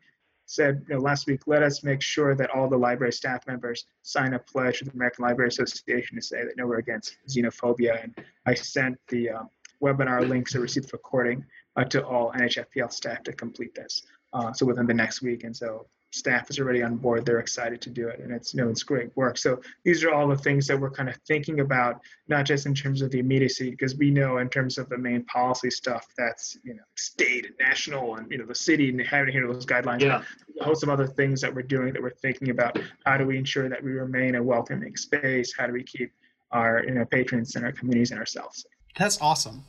said 0.51 0.83
you 0.89 0.95
know, 0.95 1.01
last 1.01 1.27
week, 1.27 1.47
let 1.47 1.63
us 1.63 1.81
make 1.83 2.01
sure 2.01 2.35
that 2.35 2.49
all 2.49 2.67
the 2.67 2.77
library 2.77 3.13
staff 3.13 3.47
members 3.47 3.85
sign 4.01 4.33
a 4.33 4.39
pledge 4.39 4.79
to 4.79 4.85
the 4.85 4.91
American 4.91 5.23
Library 5.23 5.47
Association 5.47 6.17
to 6.17 6.21
say 6.21 6.43
that 6.43 6.57
no, 6.57 6.67
we're 6.67 6.79
against 6.79 7.17
xenophobia. 7.29 8.03
And 8.03 8.13
I 8.45 8.53
sent 8.53 8.97
the 9.07 9.29
uh, 9.29 9.43
webinar 9.81 10.27
links, 10.27 10.53
a 10.55 10.59
received 10.59 10.89
the 10.89 10.97
recording, 10.97 11.45
uh, 11.77 11.85
to 11.85 12.05
all 12.05 12.33
NHFPL 12.33 12.91
staff 12.91 13.23
to 13.23 13.33
complete 13.33 13.73
this. 13.73 14.03
Uh, 14.33 14.51
so 14.51 14.65
within 14.65 14.85
the 14.85 14.93
next 14.93 15.21
week. 15.21 15.45
And 15.45 15.55
so 15.55 15.87
staff 16.11 16.49
is 16.49 16.59
already 16.59 16.83
on 16.83 16.97
board. 16.97 17.25
They're 17.25 17.39
excited 17.39 17.81
to 17.81 17.89
do 17.89 18.07
it, 18.07 18.19
and 18.19 18.31
it's 18.31 18.53
you 18.53 18.61
know 18.61 18.69
it's 18.69 18.83
great 18.83 19.15
work. 19.15 19.37
So 19.37 19.61
these 19.83 20.03
are 20.03 20.13
all 20.13 20.27
the 20.27 20.37
things 20.37 20.67
that 20.67 20.79
we're 20.79 20.91
kind 20.91 21.09
of 21.09 21.15
thinking 21.27 21.61
about, 21.61 22.01
not 22.27 22.45
just 22.45 22.65
in 22.65 22.75
terms 22.75 23.01
of 23.01 23.11
the 23.11 23.19
immediacy, 23.19 23.71
because 23.71 23.95
we 23.95 24.11
know 24.11 24.37
in 24.37 24.49
terms 24.49 24.77
of 24.77 24.89
the 24.89 24.97
main 24.97 25.23
policy 25.25 25.69
stuff 25.69 26.05
that's 26.17 26.57
you 26.63 26.73
know 26.73 26.83
state 26.95 27.45
and 27.45 27.55
national 27.59 28.15
and 28.17 28.29
you 28.31 28.37
know 28.37 28.45
the 28.45 28.55
city 28.55 28.89
and 28.89 29.01
having 29.01 29.27
to 29.27 29.31
hear 29.31 29.47
those 29.47 29.65
guidelines. 29.65 30.01
Yeah. 30.01 30.23
A 30.59 30.63
host 30.63 30.83
of 30.83 30.89
other 30.89 31.07
things 31.07 31.41
that 31.41 31.53
we're 31.53 31.61
doing 31.63 31.93
that 31.93 32.01
we're 32.01 32.11
thinking 32.11 32.49
about. 32.49 32.77
How 33.05 33.17
do 33.17 33.25
we 33.25 33.37
ensure 33.37 33.69
that 33.69 33.83
we 33.83 33.91
remain 33.91 34.35
a 34.35 34.43
welcoming 34.43 34.95
space? 34.95 35.53
How 35.57 35.65
do 35.65 35.73
we 35.73 35.83
keep 35.83 36.11
our 36.51 36.83
you 36.85 36.91
know 36.91 37.05
patrons 37.05 37.55
and 37.55 37.65
our 37.65 37.71
communities 37.71 38.11
and 38.11 38.19
ourselves? 38.19 38.65
That's 38.97 39.19
awesome. 39.21 39.63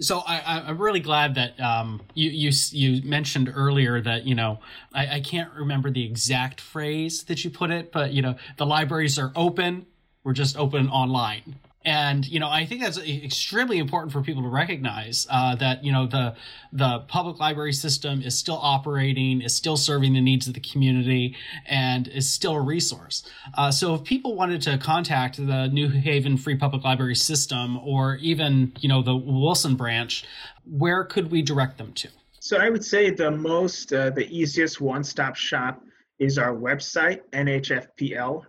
So 0.00 0.20
I, 0.20 0.62
I'm 0.68 0.78
really 0.78 1.00
glad 1.00 1.34
that 1.34 1.58
um, 1.60 2.00
you, 2.14 2.30
you 2.30 2.52
you 2.70 3.02
mentioned 3.02 3.52
earlier 3.54 4.00
that 4.00 4.26
you 4.26 4.34
know 4.34 4.60
I, 4.94 5.16
I 5.16 5.20
can't 5.20 5.52
remember 5.54 5.90
the 5.90 6.04
exact 6.04 6.60
phrase 6.60 7.24
that 7.24 7.44
you 7.44 7.50
put 7.50 7.70
it, 7.70 7.90
but 7.90 8.12
you 8.12 8.22
know 8.22 8.36
the 8.56 8.66
libraries 8.66 9.18
are 9.18 9.32
open. 9.34 9.86
We're 10.22 10.34
just 10.34 10.56
open 10.56 10.88
online 10.88 11.56
and 11.88 12.28
you 12.28 12.38
know 12.38 12.48
i 12.50 12.66
think 12.66 12.82
that's 12.82 12.98
extremely 12.98 13.78
important 13.78 14.12
for 14.12 14.20
people 14.20 14.42
to 14.42 14.48
recognize 14.48 15.26
uh, 15.30 15.54
that 15.54 15.82
you 15.82 15.90
know 15.90 16.06
the 16.06 16.34
the 16.70 16.98
public 17.08 17.40
library 17.40 17.72
system 17.72 18.20
is 18.20 18.38
still 18.38 18.58
operating 18.60 19.40
is 19.40 19.54
still 19.54 19.76
serving 19.76 20.12
the 20.12 20.20
needs 20.20 20.46
of 20.46 20.52
the 20.52 20.60
community 20.60 21.34
and 21.64 22.06
is 22.08 22.28
still 22.28 22.52
a 22.52 22.60
resource. 22.60 23.22
Uh, 23.56 23.70
so 23.70 23.94
if 23.94 24.04
people 24.04 24.36
wanted 24.36 24.60
to 24.60 24.76
contact 24.76 25.38
the 25.38 25.68
new 25.68 25.88
haven 25.88 26.36
free 26.36 26.56
public 26.56 26.84
library 26.84 27.14
system 27.14 27.78
or 27.78 28.16
even 28.16 28.70
you 28.80 28.88
know 28.88 29.02
the 29.02 29.16
wilson 29.16 29.74
branch 29.74 30.24
where 30.70 31.04
could 31.04 31.30
we 31.30 31.40
direct 31.40 31.78
them 31.78 31.92
to? 31.94 32.08
So 32.40 32.58
i 32.58 32.68
would 32.68 32.84
say 32.84 33.10
the 33.10 33.30
most 33.30 33.94
uh, 33.94 34.10
the 34.10 34.28
easiest 34.28 34.78
one-stop 34.80 35.36
shop 35.36 35.82
is 36.18 36.36
our 36.36 36.54
website 36.54 37.20
nhfpl.org 37.32 38.44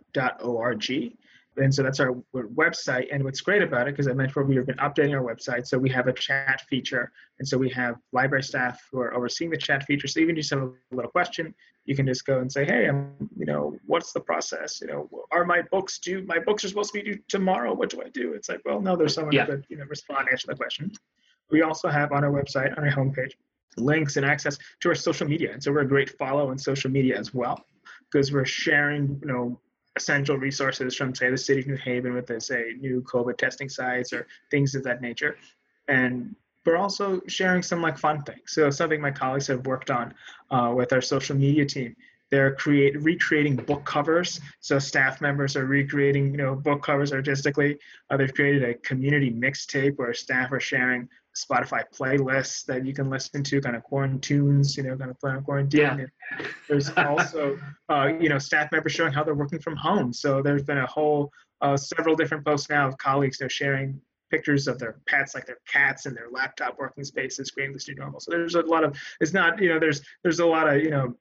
and 1.60 1.74
so 1.74 1.84
that's 1.84 2.00
our 2.00 2.14
website. 2.34 3.08
And 3.12 3.24
what's 3.24 3.42
great 3.42 3.62
about 3.62 3.88
it, 3.88 3.92
because 3.92 4.08
I 4.08 4.14
mentioned 4.14 4.48
we've 4.48 4.66
been 4.66 4.78
updating 4.78 5.14
our 5.14 5.24
website, 5.24 5.68
so 5.68 5.78
we 5.78 5.90
have 5.90 6.08
a 6.08 6.14
chat 6.14 6.62
feature, 6.70 7.12
and 7.40 7.48
so 7.48 7.58
we 7.58 7.70
have 7.70 7.96
library 8.12 8.44
staff 8.44 8.82
who 8.92 9.00
are 9.00 9.14
overseeing 9.14 9.52
the 9.52 9.58
chat 9.58 9.84
feature. 9.84 10.08
So 10.08 10.20
even 10.20 10.36
just 10.36 10.50
have 10.52 10.62
a 10.62 10.72
little 10.92 11.12
question, 11.12 11.54
you 11.86 11.96
can 11.96 12.06
just 12.06 12.26
go 12.26 12.40
and 12.40 12.52
say, 12.52 12.66
"Hey, 12.66 12.88
I'm, 12.88 13.14
you 13.38 13.46
know, 13.46 13.78
what's 13.86 14.12
the 14.14 14.20
process? 14.20 14.80
You 14.82 14.88
know, 14.88 15.10
are 15.32 15.46
my 15.46 15.62
books 15.72 16.00
due? 16.00 16.24
My 16.24 16.40
books 16.40 16.64
are 16.64 16.70
supposed 16.70 16.94
to 16.94 17.00
be 17.00 17.14
due 17.14 17.20
tomorrow. 17.28 17.74
What 17.74 17.90
do 17.90 18.02
I 18.02 18.10
do?" 18.10 18.34
It's 18.34 18.50
like, 18.50 18.62
well, 18.66 18.82
no, 18.82 18.96
there's 18.96 19.14
someone 19.14 19.34
yeah. 19.34 19.46
who 19.46 19.54
could, 19.54 19.66
you 19.70 19.78
know, 19.78 19.86
respond, 19.86 20.28
answer 20.32 20.48
the 20.48 20.56
question. 20.56 20.92
We 21.52 21.62
also 21.62 21.90
have 21.90 22.12
on 22.12 22.24
our 22.24 22.32
website, 22.32 22.78
on 22.78 22.84
our 22.84 22.92
homepage, 22.92 23.32
links 23.78 24.18
and 24.18 24.26
access 24.26 24.58
to 24.82 24.90
our 24.90 24.96
social 24.96 25.28
media, 25.28 25.54
and 25.54 25.64
so 25.64 25.72
we're 25.72 25.82
a 25.82 25.88
great 25.88 26.12
follow 26.18 26.50
on 26.50 26.58
social 26.58 26.92
media 26.92 27.18
as 27.18 27.34
well 27.34 27.66
because 28.12 28.32
we're 28.32 28.46
sharing, 28.46 29.20
you 29.22 29.28
know, 29.28 29.60
essential 29.96 30.38
resources 30.38 30.96
from, 30.96 31.14
say, 31.16 31.30
the 31.30 31.38
city 31.38 31.62
of 31.62 31.68
New 31.68 31.78
Haven 31.78 32.14
with, 32.14 32.28
the, 32.28 32.40
say, 32.40 32.74
new 32.80 33.02
COVID 33.02 33.38
testing 33.38 33.70
sites 33.70 34.14
or 34.14 34.28
things 34.52 34.76
of 34.76 34.84
that 34.84 35.02
nature. 35.02 35.38
And 35.88 36.36
we're 36.66 36.78
also 36.78 37.22
sharing 37.28 37.64
some 37.64 37.82
like 37.82 37.98
fun 37.98 38.22
things. 38.22 38.52
So 38.52 38.70
something 38.70 39.02
my 39.02 39.12
colleagues 39.12 39.48
have 39.48 39.66
worked 39.66 39.90
on 39.90 40.14
uh, 40.52 40.74
with 40.76 40.94
our 40.94 41.02
social 41.02 41.36
media 41.36 41.66
team. 41.66 41.96
They're 42.30 42.54
create 42.54 43.02
recreating 43.02 43.56
book 43.56 43.86
covers. 43.86 44.40
So 44.60 44.78
staff 44.78 45.20
members 45.20 45.56
are 45.56 45.66
recreating, 45.66 46.32
you 46.32 46.38
know, 46.38 46.54
book 46.54 46.84
covers 46.84 47.12
artistically. 47.12 47.80
Uh, 48.10 48.18
they've 48.18 48.34
created 48.34 48.64
a 48.64 48.76
community 48.76 49.32
mixtape 49.32 49.98
where 49.98 50.14
staff 50.14 50.52
are 50.52 50.60
sharing 50.60 51.10
Spotify 51.36 51.84
playlists 51.96 52.66
that 52.66 52.86
you 52.86 52.94
can 52.94 53.10
listen 53.10 53.44
to, 53.44 53.62
kind 53.62 53.76
of 53.76 53.84
quarantunes, 53.90 54.76
you 54.76 54.84
know, 54.84 54.96
kind 54.98 55.12
of 55.12 55.20
play 55.20 55.32
on 55.32 55.44
quarantine. 55.44 55.80
Yeah. 55.80 56.46
there's 56.68 56.90
also, 56.98 57.58
uh, 57.90 58.10
you 58.20 58.30
know, 58.30 58.40
staff 58.40 58.72
members 58.72 58.94
showing 58.94 59.14
how 59.14 59.24
they're 59.24 59.36
working 59.36 59.60
from 59.60 59.76
home. 59.76 60.12
So 60.12 60.42
there's 60.42 60.64
been 60.64 60.80
a 60.80 60.88
whole, 60.88 61.32
uh, 61.62 61.78
several 61.78 62.16
different 62.16 62.46
posts 62.46 62.70
now 62.70 62.88
of 62.88 62.98
colleagues 62.98 63.38
they're 63.38 63.50
sharing 63.50 64.02
pictures 64.30 64.68
of 64.68 64.80
their 64.80 65.00
pets, 65.08 65.36
like 65.36 65.46
their 65.46 65.60
cats 65.68 66.06
in 66.06 66.14
their 66.14 66.30
laptop 66.32 66.78
working 66.78 67.04
spaces, 67.04 67.52
creating 67.52 67.74
this 67.74 67.88
new 67.88 67.96
normal. 67.96 68.20
So 68.20 68.32
there's 68.32 68.56
a 68.56 68.62
lot 68.62 68.84
of, 68.84 68.98
it's 69.20 69.34
not, 69.34 69.62
you 69.62 69.70
know, 69.70 69.80
there's 69.80 70.02
there's 70.24 70.40
a 70.40 70.46
lot 70.46 70.68
of, 70.68 70.82
you 70.82 70.92
know, 70.92 71.16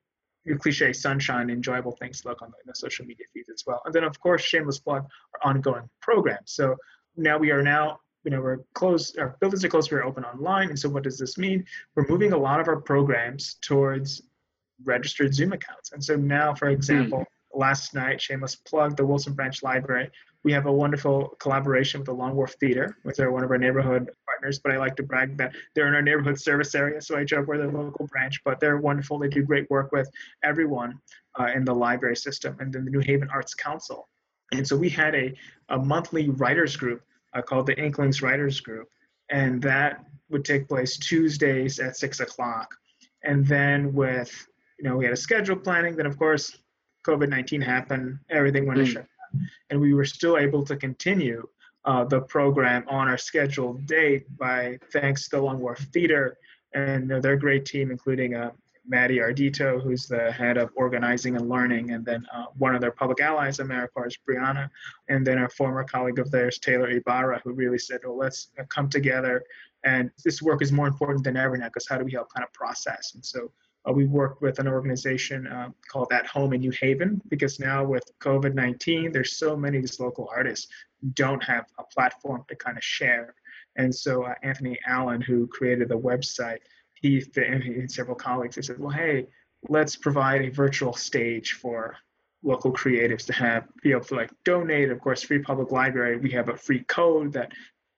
cliche 0.60 0.92
sunshine, 0.92 1.50
enjoyable 1.50 1.92
things 1.92 2.22
to 2.22 2.28
look 2.28 2.42
on 2.42 2.50
the, 2.50 2.56
the 2.66 2.74
social 2.74 3.04
media 3.04 3.26
feeds 3.32 3.48
as 3.50 3.64
well. 3.66 3.82
And 3.84 3.94
then 3.94 4.04
of 4.04 4.18
course, 4.20 4.42
shameless 4.42 4.78
plug, 4.78 5.06
our 5.34 5.50
ongoing 5.50 5.88
programs. 6.00 6.52
So 6.52 6.76
now 7.16 7.38
we 7.38 7.50
are 7.50 7.62
now 7.62 8.00
you 8.24 8.30
know, 8.30 8.40
we're 8.40 8.58
closed, 8.74 9.18
our 9.18 9.36
buildings 9.40 9.64
are 9.64 9.68
closed, 9.68 9.90
we're 9.90 10.04
open 10.04 10.24
online. 10.24 10.68
And 10.68 10.78
so 10.78 10.88
what 10.88 11.04
does 11.04 11.18
this 11.18 11.38
mean? 11.38 11.64
We're 11.94 12.06
moving 12.08 12.32
a 12.32 12.38
lot 12.38 12.60
of 12.60 12.68
our 12.68 12.80
programs 12.80 13.56
towards 13.62 14.22
registered 14.84 15.34
Zoom 15.34 15.52
accounts. 15.52 15.92
And 15.92 16.02
so 16.02 16.16
now, 16.16 16.54
for 16.54 16.68
example, 16.68 17.20
mm-hmm. 17.20 17.60
last 17.60 17.94
night, 17.94 18.20
shameless 18.20 18.56
plug, 18.56 18.96
the 18.96 19.06
Wilson 19.06 19.34
Branch 19.34 19.62
Library, 19.62 20.10
we 20.44 20.52
have 20.52 20.66
a 20.66 20.72
wonderful 20.72 21.36
collaboration 21.40 22.00
with 22.00 22.06
the 22.06 22.14
Long 22.14 22.34
Wharf 22.34 22.54
Theater, 22.60 22.96
which 23.02 23.18
are 23.18 23.30
one 23.30 23.44
of 23.44 23.50
our 23.50 23.58
neighborhood 23.58 24.10
partners, 24.26 24.60
but 24.60 24.72
I 24.72 24.78
like 24.78 24.94
to 24.96 25.02
brag 25.02 25.36
that 25.38 25.54
they're 25.74 25.88
in 25.88 25.94
our 25.94 26.02
neighborhood 26.02 26.40
service 26.40 26.74
area. 26.74 27.02
So 27.02 27.16
I 27.16 27.24
joke 27.24 27.48
we're 27.48 27.58
the 27.58 27.66
local 27.66 28.06
branch, 28.06 28.40
but 28.44 28.60
they're 28.60 28.78
wonderful. 28.78 29.18
They 29.18 29.28
do 29.28 29.42
great 29.42 29.68
work 29.68 29.90
with 29.90 30.08
everyone 30.44 31.00
uh, 31.38 31.46
in 31.54 31.64
the 31.64 31.74
library 31.74 32.16
system 32.16 32.56
and 32.60 32.72
then 32.72 32.84
the 32.84 32.90
New 32.90 33.00
Haven 33.00 33.28
Arts 33.30 33.54
Council. 33.54 34.08
And 34.52 34.66
so 34.66 34.76
we 34.76 34.88
had 34.88 35.14
a, 35.14 35.34
a 35.68 35.78
monthly 35.78 36.30
writers 36.30 36.76
group 36.76 37.02
uh, 37.34 37.42
called 37.42 37.66
the 37.66 37.78
Inklings 37.78 38.22
Writers 38.22 38.60
Group. 38.60 38.88
And 39.30 39.60
that 39.62 40.04
would 40.30 40.44
take 40.44 40.68
place 40.68 40.96
Tuesdays 40.96 41.78
at 41.80 41.96
six 41.96 42.20
o'clock. 42.20 42.74
And 43.24 43.46
then 43.46 43.92
with, 43.92 44.30
you 44.78 44.88
know, 44.88 44.96
we 44.96 45.04
had 45.04 45.12
a 45.12 45.16
schedule 45.16 45.56
planning. 45.56 45.96
Then, 45.96 46.06
of 46.06 46.18
course, 46.18 46.56
COVID 47.06 47.28
19 47.28 47.60
happened, 47.60 48.18
everything 48.30 48.66
went 48.66 48.80
mm. 48.80 48.84
to 48.84 48.90
shut 48.90 49.06
down. 49.06 49.48
And 49.70 49.80
we 49.80 49.94
were 49.94 50.04
still 50.04 50.38
able 50.38 50.64
to 50.64 50.76
continue 50.76 51.46
uh, 51.84 52.04
the 52.04 52.20
program 52.20 52.84
on 52.88 53.08
our 53.08 53.18
scheduled 53.18 53.86
date 53.86 54.24
by 54.36 54.78
thanks 54.92 55.28
to 55.28 55.36
the 55.36 55.42
Long 55.42 55.58
Wharf 55.58 55.78
Theater 55.92 56.36
and 56.74 57.10
their 57.10 57.36
great 57.36 57.64
team, 57.64 57.90
including 57.90 58.34
uh, 58.34 58.50
Maddie 58.88 59.18
Ardito, 59.18 59.82
who's 59.82 60.06
the 60.06 60.32
head 60.32 60.56
of 60.56 60.70
organizing 60.74 61.36
and 61.36 61.48
learning, 61.48 61.90
and 61.90 62.04
then 62.04 62.26
uh, 62.34 62.46
one 62.56 62.74
of 62.74 62.80
their 62.80 62.90
public 62.90 63.20
allies, 63.20 63.58
AmeriCorps, 63.58 64.18
Brianna, 64.28 64.70
and 65.08 65.26
then 65.26 65.38
a 65.38 65.48
former 65.48 65.84
colleague 65.84 66.18
of 66.18 66.30
theirs, 66.30 66.58
Taylor 66.58 66.88
Ibarra, 66.90 67.40
who 67.44 67.52
really 67.52 67.78
said, 67.78 68.00
well, 68.04 68.16
let's 68.16 68.48
uh, 68.58 68.64
come 68.68 68.88
together. 68.88 69.44
And 69.84 70.10
this 70.24 70.42
work 70.42 70.62
is 70.62 70.72
more 70.72 70.88
important 70.88 71.24
than 71.24 71.36
ever 71.36 71.56
now 71.56 71.66
because 71.66 71.86
how 71.86 71.98
do 71.98 72.04
we 72.04 72.12
help 72.12 72.32
kind 72.34 72.44
of 72.44 72.52
process? 72.52 73.12
And 73.14 73.24
so 73.24 73.52
uh, 73.88 73.92
we 73.92 74.06
worked 74.06 74.42
with 74.42 74.58
an 74.58 74.66
organization 74.66 75.46
uh, 75.46 75.70
called 75.90 76.12
At 76.12 76.26
Home 76.26 76.52
in 76.52 76.60
New 76.60 76.72
Haven 76.72 77.20
because 77.28 77.60
now 77.60 77.84
with 77.84 78.04
COVID 78.20 78.54
19, 78.54 79.12
there's 79.12 79.36
so 79.36 79.56
many 79.56 79.76
of 79.76 79.82
these 79.82 80.00
local 80.00 80.28
artists 80.34 80.68
don't 81.14 81.42
have 81.44 81.66
a 81.78 81.84
platform 81.84 82.44
to 82.48 82.56
kind 82.56 82.76
of 82.76 82.82
share. 82.82 83.34
And 83.76 83.94
so 83.94 84.24
uh, 84.24 84.34
Anthony 84.42 84.78
Allen, 84.86 85.20
who 85.20 85.46
created 85.46 85.88
the 85.88 85.98
website, 85.98 86.58
he 87.00 87.24
and 87.36 87.90
several 87.90 88.16
colleagues 88.16 88.56
they 88.56 88.62
said, 88.62 88.78
well, 88.78 88.90
hey, 88.90 89.26
let's 89.68 89.96
provide 89.96 90.42
a 90.42 90.50
virtual 90.50 90.92
stage 90.92 91.52
for 91.52 91.96
local 92.42 92.72
creatives 92.72 93.26
to 93.26 93.32
have 93.32 93.64
be 93.82 93.90
able 93.90 94.04
to 94.04 94.14
like 94.14 94.30
donate. 94.44 94.90
Of 94.90 95.00
course, 95.00 95.22
free 95.22 95.40
public 95.40 95.72
library. 95.72 96.18
We 96.18 96.30
have 96.30 96.48
a 96.48 96.56
free 96.56 96.84
code 96.84 97.32
that 97.32 97.52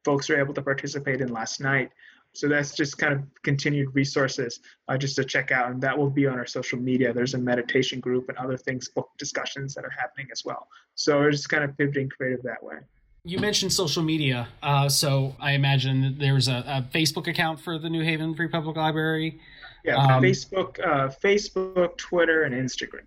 folks 0.05 0.31
are 0.31 0.39
able 0.39 0.55
to 0.55 0.63
participate 0.63 1.21
in 1.21 1.33
last 1.33 1.61
night. 1.61 1.91
So 2.33 2.49
that's 2.49 2.75
just 2.75 2.97
kind 2.97 3.13
of 3.13 3.23
continued 3.43 3.89
resources 3.93 4.61
uh, 4.89 4.97
just 4.97 5.17
to 5.17 5.25
check 5.25 5.51
out, 5.51 5.73
and 5.73 5.83
that 5.83 5.99
will 5.99 6.11
be 6.11 6.29
on 6.29 6.39
our 6.39 6.47
social 6.47 6.79
media. 6.79 7.13
There's 7.13 7.35
a 7.35 7.39
meditation 7.39 7.99
group 7.99 8.29
and 8.29 8.39
other 8.39 8.57
things, 8.57 8.89
book 8.89 9.11
discussions 9.19 9.75
that 9.75 9.85
are 9.85 9.91
happening 9.91 10.29
as 10.31 10.45
well. 10.45 10.69
So 10.95 11.19
we're 11.19 11.33
just 11.33 11.49
kind 11.49 11.65
of 11.65 11.77
pivoting 11.77 12.09
creative 12.09 12.43
that 12.45 12.63
way. 12.63 12.77
You 13.23 13.39
mentioned 13.39 13.73
social 13.73 14.03
media, 14.03 14.49
uh, 14.63 14.89
so 14.89 15.37
I 15.39 15.53
imagine 15.53 16.17
there's 16.19 16.49
a, 16.49 16.65
a, 16.67 16.89
Facebook 16.95 17.27
account 17.27 17.61
for 17.61 17.79
the 17.79 17.91
New 17.91 18.03
Haven 18.03 18.35
Free 18.35 18.49
Public 18.49 18.77
Library. 18.77 19.39
Yeah, 19.85 19.97
um, 19.97 20.23
Facebook, 20.23 20.81
uh, 20.81 21.09
Facebook, 21.23 21.99
Twitter, 21.99 22.45
and 22.45 22.55
Instagram. 22.55 23.05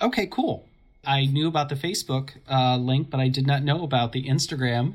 Okay, 0.00 0.26
cool. 0.26 0.66
I 1.04 1.26
knew 1.26 1.48
about 1.48 1.68
the 1.68 1.74
Facebook 1.74 2.30
uh, 2.50 2.76
link, 2.76 3.10
but 3.10 3.20
I 3.20 3.28
did 3.28 3.46
not 3.46 3.62
know 3.62 3.84
about 3.84 4.12
the 4.12 4.24
Instagram. 4.24 4.94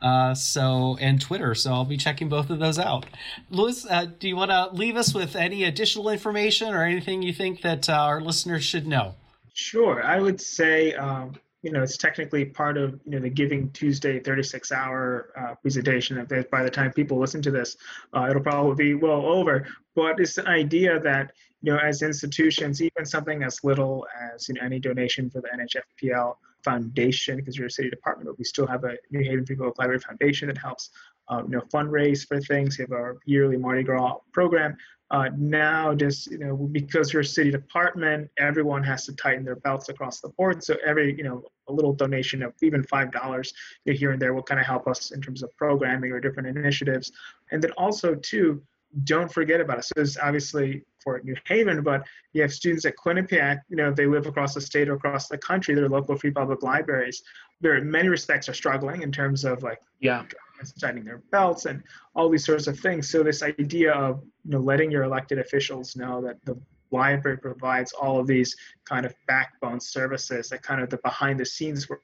Uh, 0.00 0.34
so 0.34 0.96
and 1.00 1.20
Twitter, 1.20 1.54
so 1.54 1.72
I'll 1.72 1.84
be 1.84 1.96
checking 1.96 2.28
both 2.28 2.50
of 2.50 2.58
those 2.58 2.78
out. 2.78 3.06
Louis, 3.50 3.86
uh, 3.88 4.06
do 4.18 4.26
you 4.26 4.34
want 4.34 4.50
to 4.50 4.70
leave 4.72 4.96
us 4.96 5.14
with 5.14 5.36
any 5.36 5.62
additional 5.62 6.08
information 6.08 6.74
or 6.74 6.82
anything 6.82 7.22
you 7.22 7.32
think 7.32 7.62
that 7.62 7.88
uh, 7.88 7.92
our 7.92 8.20
listeners 8.20 8.64
should 8.64 8.86
know? 8.86 9.14
Sure, 9.54 10.02
I 10.02 10.18
would 10.18 10.40
say 10.40 10.94
um, 10.94 11.36
you 11.62 11.70
know, 11.70 11.82
it's 11.82 11.96
technically 11.96 12.44
part 12.44 12.76
of, 12.76 13.00
you 13.04 13.12
know, 13.12 13.20
the 13.20 13.30
Giving 13.30 13.70
Tuesday 13.70 14.18
36 14.18 14.72
hour 14.72 15.32
uh, 15.36 15.54
presentation. 15.54 16.18
If 16.18 16.50
by 16.50 16.64
the 16.64 16.70
time 16.70 16.92
people 16.92 17.18
listen 17.18 17.40
to 17.42 17.50
this, 17.52 17.76
uh, 18.12 18.26
it'll 18.28 18.42
probably 18.42 18.74
be 18.74 18.94
well 18.94 19.24
over. 19.24 19.66
But 19.94 20.18
it's 20.18 20.34
the 20.34 20.46
idea 20.48 20.98
that, 21.00 21.32
you 21.62 21.72
know, 21.72 21.78
as 21.78 22.02
institutions, 22.02 22.82
even 22.82 23.04
something 23.04 23.44
as 23.44 23.62
little 23.62 24.06
as, 24.34 24.48
you 24.48 24.56
know, 24.56 24.62
any 24.62 24.80
donation 24.80 25.30
for 25.30 25.40
the 25.40 25.48
NHFPL 25.48 26.34
Foundation, 26.64 27.36
because 27.36 27.56
you're 27.56 27.68
a 27.68 27.70
city 27.70 27.90
department, 27.90 28.28
but 28.28 28.38
we 28.38 28.44
still 28.44 28.66
have 28.66 28.82
a 28.82 28.96
New 29.10 29.22
Haven 29.22 29.44
Public 29.44 29.78
Library 29.78 30.00
Foundation 30.00 30.48
that 30.48 30.58
helps, 30.58 30.90
um, 31.28 31.44
you 31.44 31.56
know, 31.56 31.62
fundraise 31.72 32.26
for 32.26 32.40
things. 32.40 32.78
We 32.78 32.82
have 32.82 32.92
our 32.92 33.18
yearly 33.24 33.56
Mardi 33.56 33.84
Gras 33.84 34.16
program. 34.32 34.76
Uh, 35.12 35.28
now, 35.36 35.94
just 35.94 36.30
you 36.30 36.38
know, 36.38 36.56
because 36.56 37.12
you're 37.12 37.20
a 37.20 37.24
city 37.24 37.50
department, 37.50 38.30
everyone 38.38 38.82
has 38.82 39.04
to 39.04 39.14
tighten 39.14 39.44
their 39.44 39.56
belts 39.56 39.90
across 39.90 40.20
the 40.20 40.30
board. 40.30 40.64
So 40.64 40.74
every 40.84 41.14
you 41.14 41.22
know, 41.22 41.44
a 41.68 41.72
little 41.72 41.92
donation 41.92 42.42
of 42.42 42.54
even 42.62 42.82
five 42.84 43.12
dollars 43.12 43.52
here 43.84 44.12
and 44.12 44.20
there 44.20 44.32
will 44.32 44.42
kind 44.42 44.58
of 44.58 44.66
help 44.66 44.88
us 44.88 45.10
in 45.10 45.20
terms 45.20 45.42
of 45.42 45.54
programming 45.58 46.12
or 46.12 46.18
different 46.18 46.56
initiatives. 46.56 47.12
And 47.50 47.62
then 47.62 47.72
also 47.72 48.14
too, 48.14 48.62
don't 49.04 49.30
forget 49.30 49.60
about 49.60 49.78
us. 49.78 49.92
So 49.94 50.00
it's 50.00 50.16
obviously 50.16 50.82
for 51.02 51.20
New 51.24 51.36
Haven, 51.46 51.82
but 51.82 52.06
you 52.32 52.40
have 52.40 52.52
students 52.52 52.86
at 52.86 52.94
Quinnipiac, 52.96 53.60
you 53.68 53.76
know, 53.76 53.92
they 53.92 54.06
live 54.06 54.26
across 54.26 54.54
the 54.54 54.60
state 54.60 54.88
or 54.88 54.94
across 54.94 55.28
the 55.28 55.36
country, 55.36 55.74
their 55.74 55.88
local 55.88 56.16
free 56.16 56.30
public 56.30 56.62
libraries. 56.62 57.22
There 57.60 57.76
in 57.76 57.90
many 57.90 58.08
respects 58.08 58.48
are 58.48 58.54
struggling 58.54 59.02
in 59.02 59.12
terms 59.12 59.44
of 59.44 59.62
like 59.62 59.80
yeah 60.00 60.24
tightening 60.70 61.04
their 61.04 61.22
belts 61.30 61.66
and 61.66 61.82
all 62.14 62.28
these 62.28 62.44
sorts 62.44 62.66
of 62.66 62.78
things. 62.78 63.10
So 63.10 63.22
this 63.22 63.42
idea 63.42 63.92
of 63.92 64.22
you 64.44 64.52
know 64.52 64.60
letting 64.60 64.90
your 64.90 65.02
elected 65.02 65.38
officials 65.38 65.96
know 65.96 66.20
that 66.22 66.44
the 66.44 66.56
library 66.92 67.38
provides 67.38 67.92
all 67.92 68.20
of 68.20 68.26
these 68.26 68.54
kind 68.84 69.06
of 69.06 69.14
backbone 69.26 69.80
services 69.80 70.48
that 70.50 70.62
kind 70.62 70.80
of 70.80 70.90
the 70.90 70.98
behind 70.98 71.40
the 71.40 71.46
scenes 71.46 71.88
work 71.88 72.02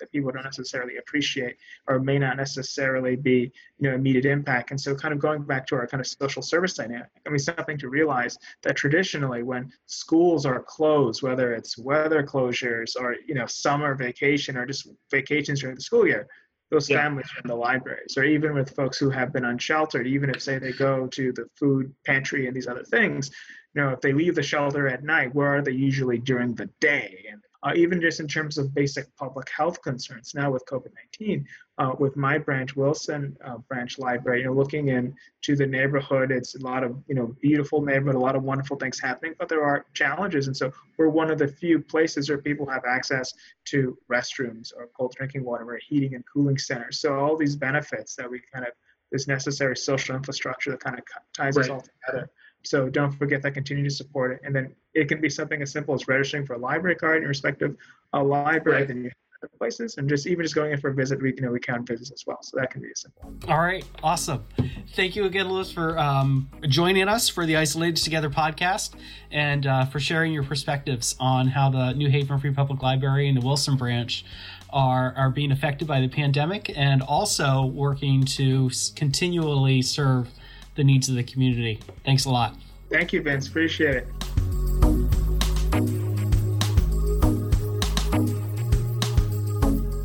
that 0.00 0.10
people 0.10 0.30
don't 0.32 0.44
necessarily 0.44 0.96
appreciate 0.96 1.56
or 1.88 1.98
may 2.00 2.18
not 2.18 2.36
necessarily 2.36 3.16
be 3.16 3.52
you 3.78 3.88
know 3.88 3.94
immediate 3.94 4.24
impact 4.24 4.70
and 4.70 4.80
so 4.80 4.94
kind 4.94 5.12
of 5.12 5.20
going 5.20 5.42
back 5.42 5.66
to 5.66 5.74
our 5.74 5.86
kind 5.86 6.00
of 6.00 6.06
social 6.06 6.42
service 6.42 6.74
dynamic 6.74 7.10
i 7.26 7.28
mean 7.28 7.38
something 7.38 7.76
to 7.78 7.88
realize 7.88 8.38
that 8.62 8.76
traditionally 8.76 9.42
when 9.42 9.70
schools 9.86 10.46
are 10.46 10.62
closed 10.62 11.22
whether 11.22 11.52
it's 11.52 11.76
weather 11.76 12.22
closures 12.22 12.92
or 12.98 13.16
you 13.26 13.34
know 13.34 13.46
summer 13.46 13.94
vacation 13.94 14.56
or 14.56 14.66
just 14.66 14.88
vacations 15.10 15.60
during 15.60 15.76
the 15.76 15.82
school 15.82 16.06
year 16.06 16.26
those 16.74 16.90
yeah. 16.90 17.02
families 17.02 17.26
in 17.42 17.48
the 17.48 17.54
libraries, 17.54 18.16
or 18.16 18.24
even 18.24 18.52
with 18.54 18.74
folks 18.74 18.98
who 18.98 19.08
have 19.10 19.32
been 19.32 19.44
unsheltered, 19.44 20.06
even 20.06 20.28
if 20.30 20.42
say 20.42 20.58
they 20.58 20.72
go 20.72 21.06
to 21.06 21.32
the 21.32 21.46
food 21.56 21.94
pantry 22.04 22.46
and 22.46 22.56
these 22.56 22.66
other 22.66 22.84
things, 22.84 23.30
you 23.74 23.82
know, 23.82 23.90
if 23.90 24.00
they 24.00 24.12
leave 24.12 24.34
the 24.34 24.42
shelter 24.42 24.88
at 24.88 25.04
night, 25.04 25.34
where 25.34 25.54
are 25.54 25.62
they 25.62 25.72
usually 25.72 26.18
during 26.18 26.54
the 26.54 26.68
day? 26.80 27.26
And 27.30 27.40
uh, 27.64 27.72
even 27.74 28.00
just 28.00 28.20
in 28.20 28.28
terms 28.28 28.58
of 28.58 28.74
basic 28.74 29.06
public 29.16 29.48
health 29.48 29.80
concerns. 29.82 30.34
Now 30.34 30.50
with 30.50 30.64
COVID-19, 30.66 31.44
uh, 31.78 31.92
with 31.98 32.14
my 32.14 32.36
branch, 32.36 32.76
Wilson 32.76 33.36
uh, 33.44 33.56
Branch 33.68 33.98
Library, 33.98 34.40
you 34.40 34.46
know, 34.46 34.52
looking 34.52 34.88
into 34.88 35.56
the 35.56 35.66
neighborhood, 35.66 36.30
it's 36.30 36.54
a 36.54 36.58
lot 36.62 36.84
of, 36.84 36.96
you 37.08 37.14
know, 37.14 37.34
beautiful 37.40 37.80
neighborhood, 37.80 38.16
a 38.16 38.18
lot 38.18 38.36
of 38.36 38.42
wonderful 38.42 38.76
things 38.76 39.00
happening, 39.00 39.34
but 39.38 39.48
there 39.48 39.64
are 39.64 39.86
challenges. 39.94 40.46
And 40.46 40.56
so 40.56 40.72
we're 40.98 41.08
one 41.08 41.30
of 41.30 41.38
the 41.38 41.48
few 41.48 41.80
places 41.80 42.28
where 42.28 42.38
people 42.38 42.66
have 42.68 42.84
access 42.86 43.32
to 43.66 43.96
restrooms 44.12 44.72
or 44.76 44.88
cold 44.96 45.14
drinking 45.16 45.42
water 45.42 45.64
or 45.64 45.80
heating 45.88 46.14
and 46.14 46.24
cooling 46.30 46.58
centers. 46.58 47.00
So 47.00 47.18
all 47.18 47.36
these 47.36 47.56
benefits 47.56 48.14
that 48.16 48.30
we 48.30 48.42
kind 48.52 48.66
of, 48.66 48.72
this 49.10 49.26
necessary 49.26 49.76
social 49.76 50.16
infrastructure 50.16 50.70
that 50.72 50.80
kind 50.80 50.98
of 50.98 51.04
ties 51.32 51.56
right. 51.56 51.64
us 51.64 51.70
all 51.70 51.80
together. 51.80 52.30
So 52.64 52.88
don't 52.88 53.12
forget 53.12 53.42
that 53.42 53.52
continue 53.52 53.84
to 53.84 53.90
support 53.90 54.32
it. 54.32 54.40
And 54.44 54.54
then 54.54 54.74
it 54.94 55.08
can 55.08 55.20
be 55.20 55.28
something 55.28 55.60
as 55.62 55.70
simple 55.70 55.94
as 55.94 56.08
registering 56.08 56.46
for 56.46 56.54
a 56.54 56.58
library 56.58 56.96
card 56.96 57.22
in 57.22 57.28
respect 57.28 57.62
of 57.62 57.76
a 58.12 58.22
library 58.22 58.80
right. 58.80 58.88
than 58.88 59.04
you 59.04 59.10
have 59.42 59.58
places 59.58 59.98
and 59.98 60.08
just 60.08 60.26
even 60.26 60.42
just 60.42 60.54
going 60.54 60.72
in 60.72 60.80
for 60.80 60.88
a 60.88 60.94
visit 60.94 61.20
we 61.20 61.34
you 61.34 61.42
know 61.42 61.50
we 61.50 61.60
count 61.60 61.86
visits 61.86 62.10
as 62.10 62.24
well 62.26 62.38
so 62.42 62.56
that 62.58 62.70
can 62.70 62.80
be 62.80 62.90
a 62.90 62.96
simple 62.96 63.34
all 63.48 63.58
right 63.58 63.84
awesome 64.02 64.42
thank 64.94 65.14
you 65.14 65.24
again 65.26 65.48
louis 65.50 65.70
for 65.70 65.98
um, 65.98 66.48
joining 66.68 67.08
us 67.08 67.28
for 67.28 67.44
the 67.44 67.54
isolated 67.54 68.02
together 68.02 68.30
podcast 68.30 68.94
and 69.30 69.66
uh, 69.66 69.84
for 69.84 70.00
sharing 70.00 70.32
your 70.32 70.44
perspectives 70.44 71.14
on 71.20 71.46
how 71.48 71.68
the 71.68 71.92
new 71.92 72.08
haven 72.08 72.38
free 72.38 72.52
public 72.52 72.82
library 72.82 73.28
and 73.28 73.36
the 73.36 73.44
wilson 73.44 73.76
branch 73.76 74.24
are, 74.70 75.14
are 75.16 75.30
being 75.30 75.52
affected 75.52 75.86
by 75.86 76.00
the 76.00 76.08
pandemic 76.08 76.76
and 76.76 77.00
also 77.02 77.64
working 77.64 78.24
to 78.24 78.70
continually 78.96 79.80
serve 79.82 80.28
the 80.74 80.84
needs 80.84 81.08
of 81.08 81.14
the 81.14 81.22
community. 81.22 81.80
Thanks 82.04 82.24
a 82.24 82.30
lot. 82.30 82.56
Thank 82.90 83.12
you, 83.12 83.22
Vince. 83.22 83.48
Appreciate 83.48 83.96
it. 83.96 84.06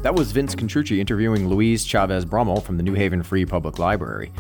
That 0.02 0.16
was 0.16 0.32
Vince 0.32 0.56
Contrucci 0.56 1.00
interviewing 1.00 1.50
Luis 1.50 1.84
Chavez 1.84 2.24
Brummel 2.24 2.62
from 2.62 2.78
the 2.78 2.84
New 2.84 2.94
Haven 2.94 3.22
Free 3.22 3.46
Public 3.46 3.80
Library. 3.80 4.32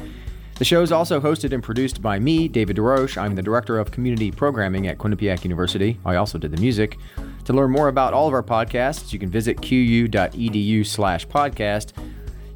The 0.58 0.66
show 0.66 0.82
is 0.82 0.92
also 0.92 1.22
hosted 1.22 1.54
and 1.54 1.64
produced 1.64 2.02
by 2.02 2.20
me, 2.20 2.48
David 2.48 2.78
DeRoche. 2.78 3.18
I'm 3.18 3.36
the 3.36 3.42
Director 3.42 3.78
of 3.78 3.92
Community 3.92 4.32
Programming 4.32 4.88
at 4.88 4.98
Quinnipiac 4.98 5.44
University. 5.44 5.98
I 6.06 6.16
also 6.16 6.38
did 6.38 6.52
the 6.52 6.62
music. 6.62 6.98
To 7.46 7.54
learn 7.54 7.72
more 7.72 7.88
about 7.88 8.14
all 8.14 8.28
of 8.28 8.34
our 8.34 8.44
podcasts, 8.44 9.14
you 9.14 9.20
can 9.20 9.30
visit 9.30 9.62
qu.edu 9.62 10.86
slash 10.86 11.28
podcast 11.28 11.94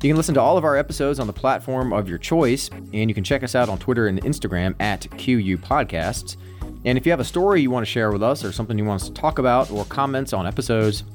you 0.03 0.09
can 0.09 0.17
listen 0.17 0.35
to 0.35 0.41
all 0.41 0.57
of 0.57 0.65
our 0.65 0.75
episodes 0.75 1.17
on 1.17 1.27
the 1.27 1.33
platform 1.33 1.93
of 1.93 2.09
your 2.09 2.17
choice, 2.17 2.69
and 2.69 3.09
you 3.09 3.13
can 3.13 3.23
check 3.23 3.41
us 3.41 3.55
out 3.55 3.69
on 3.69 3.77
Twitter 3.77 4.07
and 4.07 4.21
Instagram 4.23 4.75
at 4.81 5.09
QU 5.17 5.57
Podcasts. 5.57 6.35
And 6.83 6.97
if 6.97 7.05
you 7.05 7.11
have 7.13 7.21
a 7.21 7.25
story 7.25 7.61
you 7.61 7.71
want 7.71 7.85
to 7.85 7.91
share 7.91 8.11
with 8.11 8.21
us 8.21 8.43
or 8.43 8.51
something 8.51 8.77
you 8.77 8.83
want 8.83 9.01
us 9.01 9.07
to 9.07 9.13
talk 9.13 9.39
about 9.39 9.71
or 9.71 9.85
comments 9.85 10.33
on 10.33 10.45
episodes, 10.45 11.05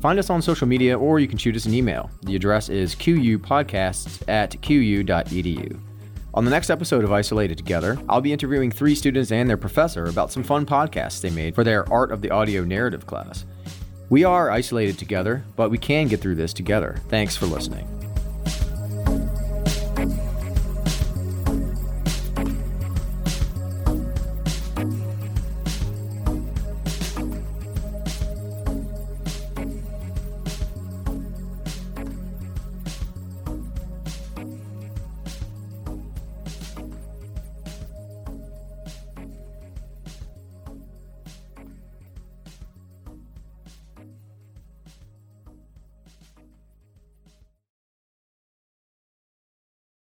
find 0.00 0.18
us 0.18 0.30
on 0.30 0.40
social 0.40 0.66
media 0.66 0.98
or 0.98 1.20
you 1.20 1.28
can 1.28 1.36
shoot 1.36 1.56
us 1.56 1.66
an 1.66 1.74
email. 1.74 2.10
The 2.22 2.36
address 2.36 2.70
is 2.70 2.94
qupodcasts 2.94 4.22
at 4.28 4.60
qu.edu. 4.62 5.78
On 6.32 6.44
the 6.44 6.50
next 6.50 6.70
episode 6.70 7.04
of 7.04 7.12
Isolated 7.12 7.58
Together, 7.58 7.98
I'll 8.08 8.20
be 8.22 8.32
interviewing 8.32 8.70
three 8.70 8.94
students 8.94 9.30
and 9.30 9.50
their 9.50 9.56
professor 9.58 10.06
about 10.06 10.32
some 10.32 10.42
fun 10.42 10.64
podcasts 10.64 11.20
they 11.20 11.30
made 11.30 11.54
for 11.54 11.64
their 11.64 11.90
Art 11.92 12.12
of 12.12 12.22
the 12.22 12.30
Audio 12.30 12.64
Narrative 12.64 13.06
class. 13.06 13.44
We 14.08 14.24
are 14.24 14.50
isolated 14.50 14.98
together, 14.98 15.44
but 15.56 15.70
we 15.70 15.76
can 15.76 16.08
get 16.08 16.20
through 16.20 16.36
this 16.36 16.54
together. 16.54 16.98
Thanks 17.08 17.36
for 17.36 17.44
listening. 17.44 17.97